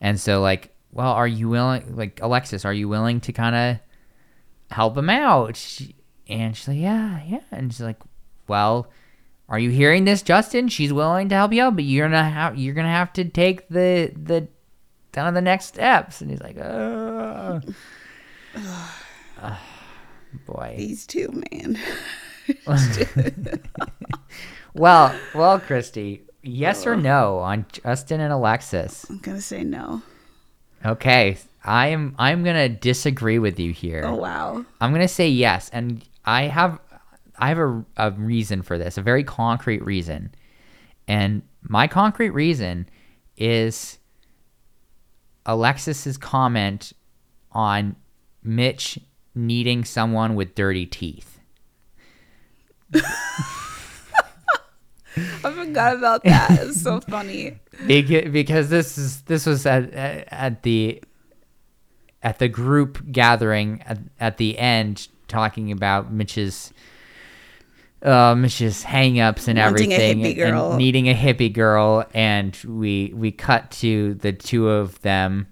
[0.00, 3.78] And so like, well, are you willing like Alexis, are you willing to kind of
[4.74, 5.56] help him out?
[5.56, 5.96] She-
[6.28, 8.00] And she's like, "Yeah, yeah." And she's like,
[8.48, 8.88] "Well,
[9.48, 10.68] are you hearing this, Justin?
[10.68, 13.68] She's willing to help you out, but you're gonna have you're gonna have to take
[13.68, 14.48] the the
[15.12, 17.60] kind of the next steps." And he's like, "Oh,
[20.46, 21.78] boy." These two, man.
[24.76, 29.06] Well, well, Christy, yes or no on Justin and Alexis?
[29.08, 30.02] I'm going to say no.
[30.84, 34.02] Okay, I am I'm gonna disagree with you here.
[34.04, 34.64] Oh, wow.
[34.80, 36.78] I'm gonna say yes, and I have
[37.38, 40.34] I have a, a reason for this, a very concrete reason,
[41.08, 42.88] and my concrete reason
[43.36, 43.98] is
[45.44, 46.92] Alexis's comment
[47.52, 47.96] on
[48.42, 48.98] Mitch
[49.34, 51.38] needing someone with dirty teeth.
[55.16, 56.62] I forgot about that.
[56.62, 57.58] It's so funny.
[57.84, 61.02] Beca- because this is this was at at the
[62.22, 66.72] at the group gathering at, at the end talking about Mitch's
[68.02, 70.68] uh, Mitch's hang-ups and Wanting a everything hippie and- girl.
[70.70, 75.46] and needing a hippie girl and we we cut to the two of them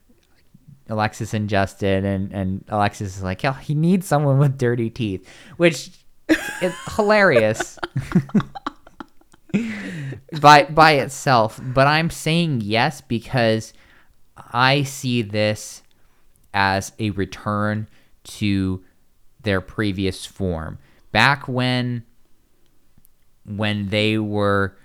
[0.88, 5.26] Alexis and Justin and and Alexis is like, "Oh, he needs someone with dirty teeth,"
[5.56, 5.90] which
[6.60, 7.78] is hilarious
[10.40, 11.60] by by itself.
[11.62, 13.72] But I'm saying yes because
[14.36, 15.82] I see this
[16.52, 17.88] as a return
[18.24, 18.84] to
[19.42, 20.78] their previous form.
[21.12, 22.04] Back when
[23.46, 24.76] when they were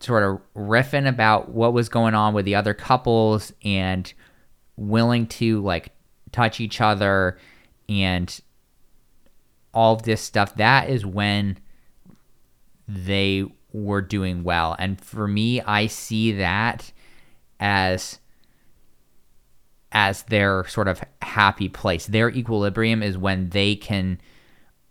[0.00, 4.12] sort of riffing about what was going on with the other couples and
[4.76, 5.92] willing to like
[6.32, 7.38] touch each other
[7.88, 8.40] and
[9.74, 11.58] all of this stuff that is when
[12.88, 14.74] they were doing well.
[14.78, 16.92] And for me i see that
[17.60, 18.18] as
[19.92, 22.06] as their sort of happy place.
[22.06, 24.20] Their equilibrium is when they can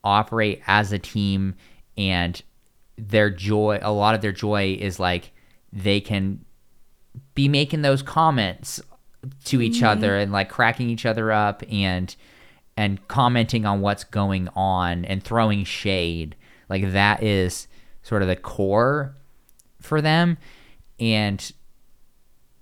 [0.04, 1.56] operate as a team
[1.98, 2.42] and
[3.08, 5.32] their joy a lot of their joy is like
[5.72, 6.44] they can
[7.36, 8.82] be making those comments
[9.46, 9.86] to each mm-hmm.
[9.86, 12.16] other and like cracking each other up and
[12.78, 16.36] and commenting on what's going on and throwing shade.
[16.70, 17.68] Like that is
[18.04, 19.16] sort of the core
[19.82, 20.38] for them.
[21.00, 21.52] And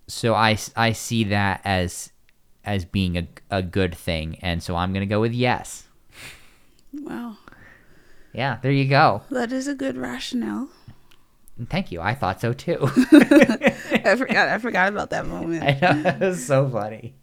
[0.10, 2.14] so i i see that as
[2.64, 4.38] as being a, a good thing.
[4.42, 5.84] And so i'm gonna go with yes.
[6.94, 7.38] Wow.
[8.38, 10.70] Yeah there you go That is a good rationale.
[11.70, 12.78] thank you i thought so too
[13.12, 15.64] I forgot I forgot about that moment.
[15.66, 17.16] I know it was so funny.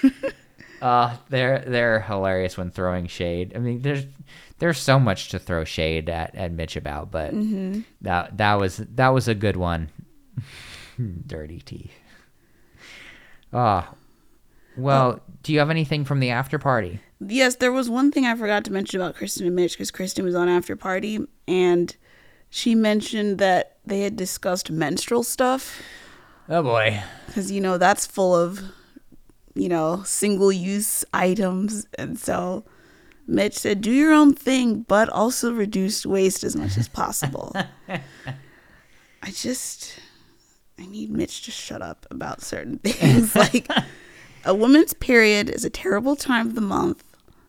[0.80, 3.52] uh, they're they're hilarious when throwing shade.
[3.54, 4.06] I mean, there's
[4.58, 7.32] there's so much to throw shade at, at Mitch about, but
[8.00, 9.90] that that was that was a good one.
[11.26, 11.92] Dirty teeth.
[13.52, 13.92] Ah,
[14.76, 17.00] well, do you have anything from the after party?
[17.20, 20.24] Yes, there was one thing I forgot to mention about Kristen and Mitch because Kristen
[20.24, 21.18] was on after party
[21.48, 21.96] and
[22.50, 25.80] she mentioned that they had discussed menstrual stuff
[26.48, 27.02] Oh boy.
[27.26, 28.60] because you know that's full of
[29.54, 32.64] you know single use items and so
[33.26, 37.54] Mitch said do your own thing but also reduce waste as much as possible.
[37.88, 39.98] I just
[40.78, 43.66] I need Mitch to shut up about certain things like
[44.44, 47.02] a woman's period is a terrible time of the month.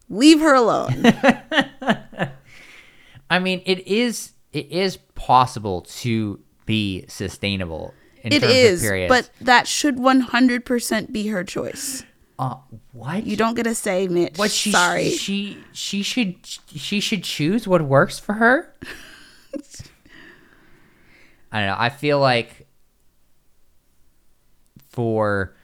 [0.09, 1.05] Leave her alone.
[3.29, 7.93] I mean, it is it is possible to be sustainable
[8.23, 9.09] in It terms is, of periods.
[9.09, 12.03] but that should 100% be her choice.
[12.39, 12.55] uh,
[12.93, 14.38] what You don't get to say, Mitch.
[14.38, 15.09] What she sorry.
[15.11, 18.73] she she should she should choose what works for her.
[21.51, 21.75] I don't know.
[21.77, 22.67] I feel like
[24.89, 25.55] for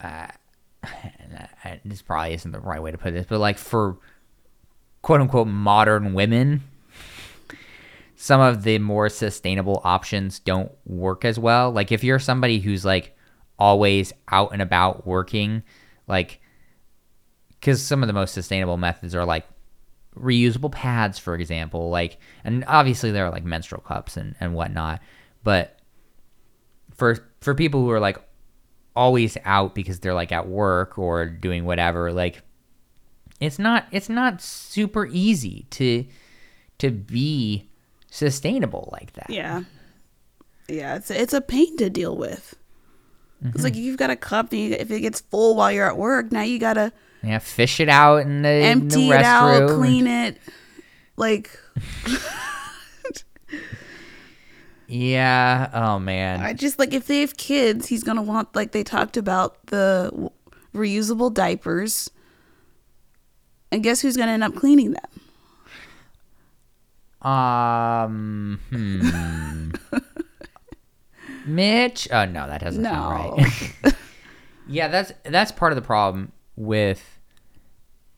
[0.00, 0.28] uh,
[1.84, 3.98] this probably isn't the right way to put this, but like for
[5.02, 6.62] quote unquote modern women,
[8.16, 11.70] some of the more sustainable options don't work as well.
[11.70, 13.16] Like if you're somebody who's like
[13.58, 15.62] always out and about working,
[16.06, 16.40] like
[17.48, 19.46] because some of the most sustainable methods are like
[20.16, 25.00] reusable pads, for example, like, and obviously there are like menstrual cups and, and whatnot,
[25.44, 25.78] but
[26.94, 28.18] for for people who are like
[28.96, 32.42] always out because they're like at work or doing whatever, like
[33.40, 36.04] it's not it's not super easy to
[36.78, 37.68] to be
[38.10, 39.30] sustainable like that.
[39.30, 39.62] yeah.
[40.68, 42.54] Yeah, it's it's a pain to deal with.
[43.42, 43.62] It's Mm-hmm.
[43.64, 46.30] like you've got a cup, and you, if it gets full while you're at work,
[46.30, 46.92] now you gotta
[47.22, 50.36] Yeah, fish it out in the, in the empty it out, clean it.
[51.16, 51.50] Like,
[54.90, 55.70] Yeah.
[55.72, 56.40] Oh man.
[56.40, 60.10] I just like if they have kids, he's gonna want like they talked about the
[60.10, 60.30] w-
[60.74, 62.10] reusable diapers.
[63.70, 65.04] And guess who's gonna end up cleaning them?
[67.30, 69.70] Um, hmm.
[71.46, 72.08] Mitch.
[72.10, 73.94] Oh no, that doesn't sound right.
[74.68, 77.20] yeah, that's that's part of the problem with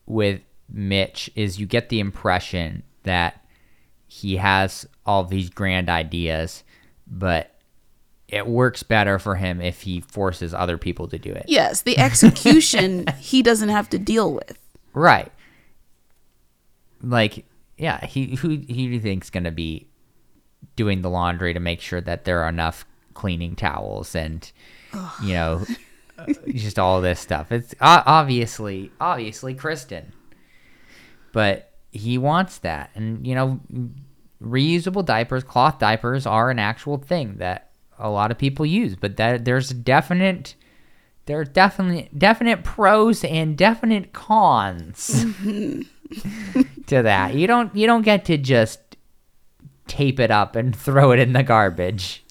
[0.07, 3.42] with Mitch is you get the impression that
[4.13, 6.63] he has all these grand ideas,
[7.07, 7.49] but
[8.27, 11.45] it works better for him if he forces other people to do it.
[11.47, 14.59] Yes, the execution he doesn't have to deal with.
[14.93, 15.31] Right.
[17.01, 17.45] Like,
[17.75, 19.87] yeah, he who who do you think's gonna be
[20.75, 22.85] doing the laundry to make sure that there are enough
[23.15, 24.51] cleaning towels and
[25.23, 25.65] you know
[26.49, 27.51] just all this stuff.
[27.51, 30.13] It's obviously obviously Kristen,
[31.31, 33.59] but he wants that, and you know
[34.41, 39.17] reusable diapers, cloth diapers are an actual thing that a lot of people use, but
[39.17, 40.55] that there's definite
[41.25, 47.33] there are definitely definite pros and definite cons to that.
[47.35, 48.79] You don't you don't get to just
[49.87, 52.23] tape it up and throw it in the garbage.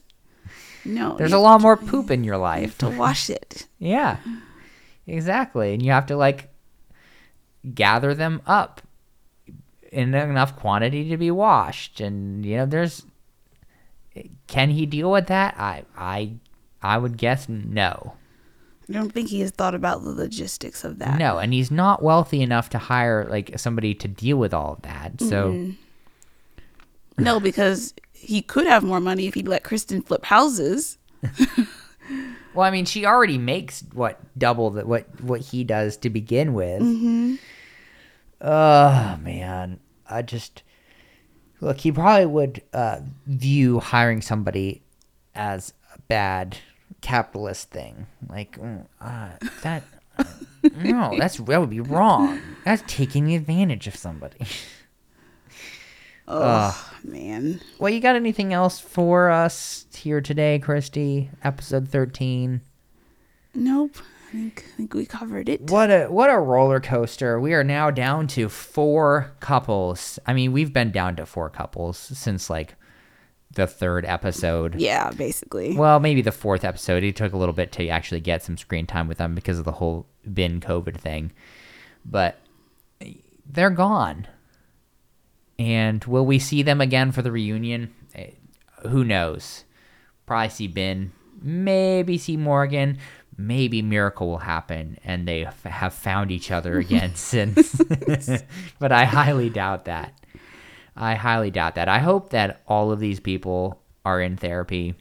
[0.84, 2.80] No, There's a lot more poop in your life.
[2.80, 3.68] have to wash it.
[3.78, 4.16] Yeah.
[5.06, 5.74] Exactly.
[5.74, 6.48] And you have to like
[7.72, 8.82] gather them up
[9.92, 13.04] in enough quantity to be washed and you know there's
[14.46, 15.54] can he deal with that?
[15.58, 16.32] I I
[16.82, 18.14] I would guess no.
[18.88, 21.18] I don't think he has thought about the logistics of that.
[21.18, 24.82] No, and he's not wealthy enough to hire like somebody to deal with all of
[24.82, 25.20] that.
[25.20, 25.72] So
[27.16, 30.98] No, because he could have more money if he'd let Kristen flip houses.
[32.54, 36.54] Well, I mean, she already makes what double that what what he does to begin
[36.54, 36.82] with.
[36.82, 37.36] Mm-hmm.
[38.42, 39.78] Oh man,
[40.10, 40.64] I just
[41.60, 41.78] look.
[41.78, 44.82] He probably would uh, view hiring somebody
[45.34, 46.58] as a bad
[47.02, 48.06] capitalist thing.
[48.28, 49.30] Like mm, uh,
[49.62, 49.84] that.
[50.76, 52.40] no, that's that would be wrong.
[52.64, 54.44] That's taking advantage of somebody.
[56.28, 61.30] Oh man, Well, you got anything else for us here today, Christy?
[61.42, 62.60] Episode thirteen.
[63.54, 63.96] nope.
[64.32, 65.70] I think, I think we covered it.
[65.70, 67.38] What a what a roller coaster.
[67.38, 70.18] We are now down to four couples.
[70.26, 72.74] I mean, we've been down to four couples since like
[73.52, 74.80] the third episode.
[74.80, 75.76] Yeah, basically.
[75.76, 77.02] Well, maybe the fourth episode.
[77.04, 79.66] It took a little bit to actually get some screen time with them because of
[79.66, 81.32] the whole Ben COVID thing.
[82.02, 82.38] But
[83.44, 84.26] they're gone.
[85.58, 87.92] And will we see them again for the reunion?
[88.14, 88.30] Eh,
[88.88, 89.64] Who knows?
[90.24, 91.12] Probably see Ben.
[91.42, 92.96] Maybe see Morgan.
[93.46, 97.74] Maybe miracle will happen and they f- have found each other again since.
[98.78, 100.14] but I highly doubt that.
[100.96, 101.88] I highly doubt that.
[101.88, 104.94] I hope that all of these people are in therapy.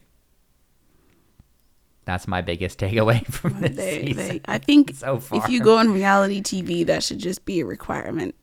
[2.04, 4.28] That's my biggest takeaway from this They, season.
[4.28, 5.38] they, I think so far.
[5.44, 8.34] if you go on reality TV, that should just be a requirement.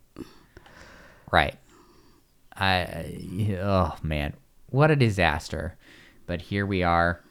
[1.31, 1.55] Right.
[2.55, 4.33] I oh man,
[4.67, 5.77] what a disaster.
[6.25, 7.21] But here we are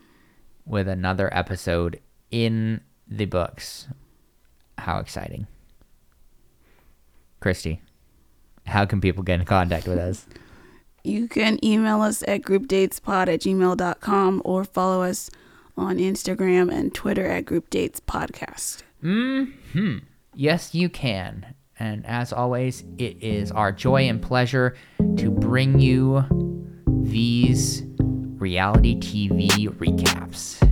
[0.66, 3.88] with another episode in the books.
[4.78, 5.46] How exciting.
[7.40, 7.80] Christy,
[8.66, 10.26] how can people get in contact with us?
[11.04, 15.30] You can email us at groupdatespod at gmail.com or follow us
[15.76, 17.70] on Instagram and Twitter at groupdatespodcast.
[17.70, 18.82] Dates Podcast.
[19.72, 19.98] Hmm.
[20.34, 21.54] Yes, you can.
[21.78, 24.76] And as always, it is our joy and pleasure
[25.16, 26.24] to bring you
[27.04, 27.84] these
[28.38, 30.62] reality TV recaps.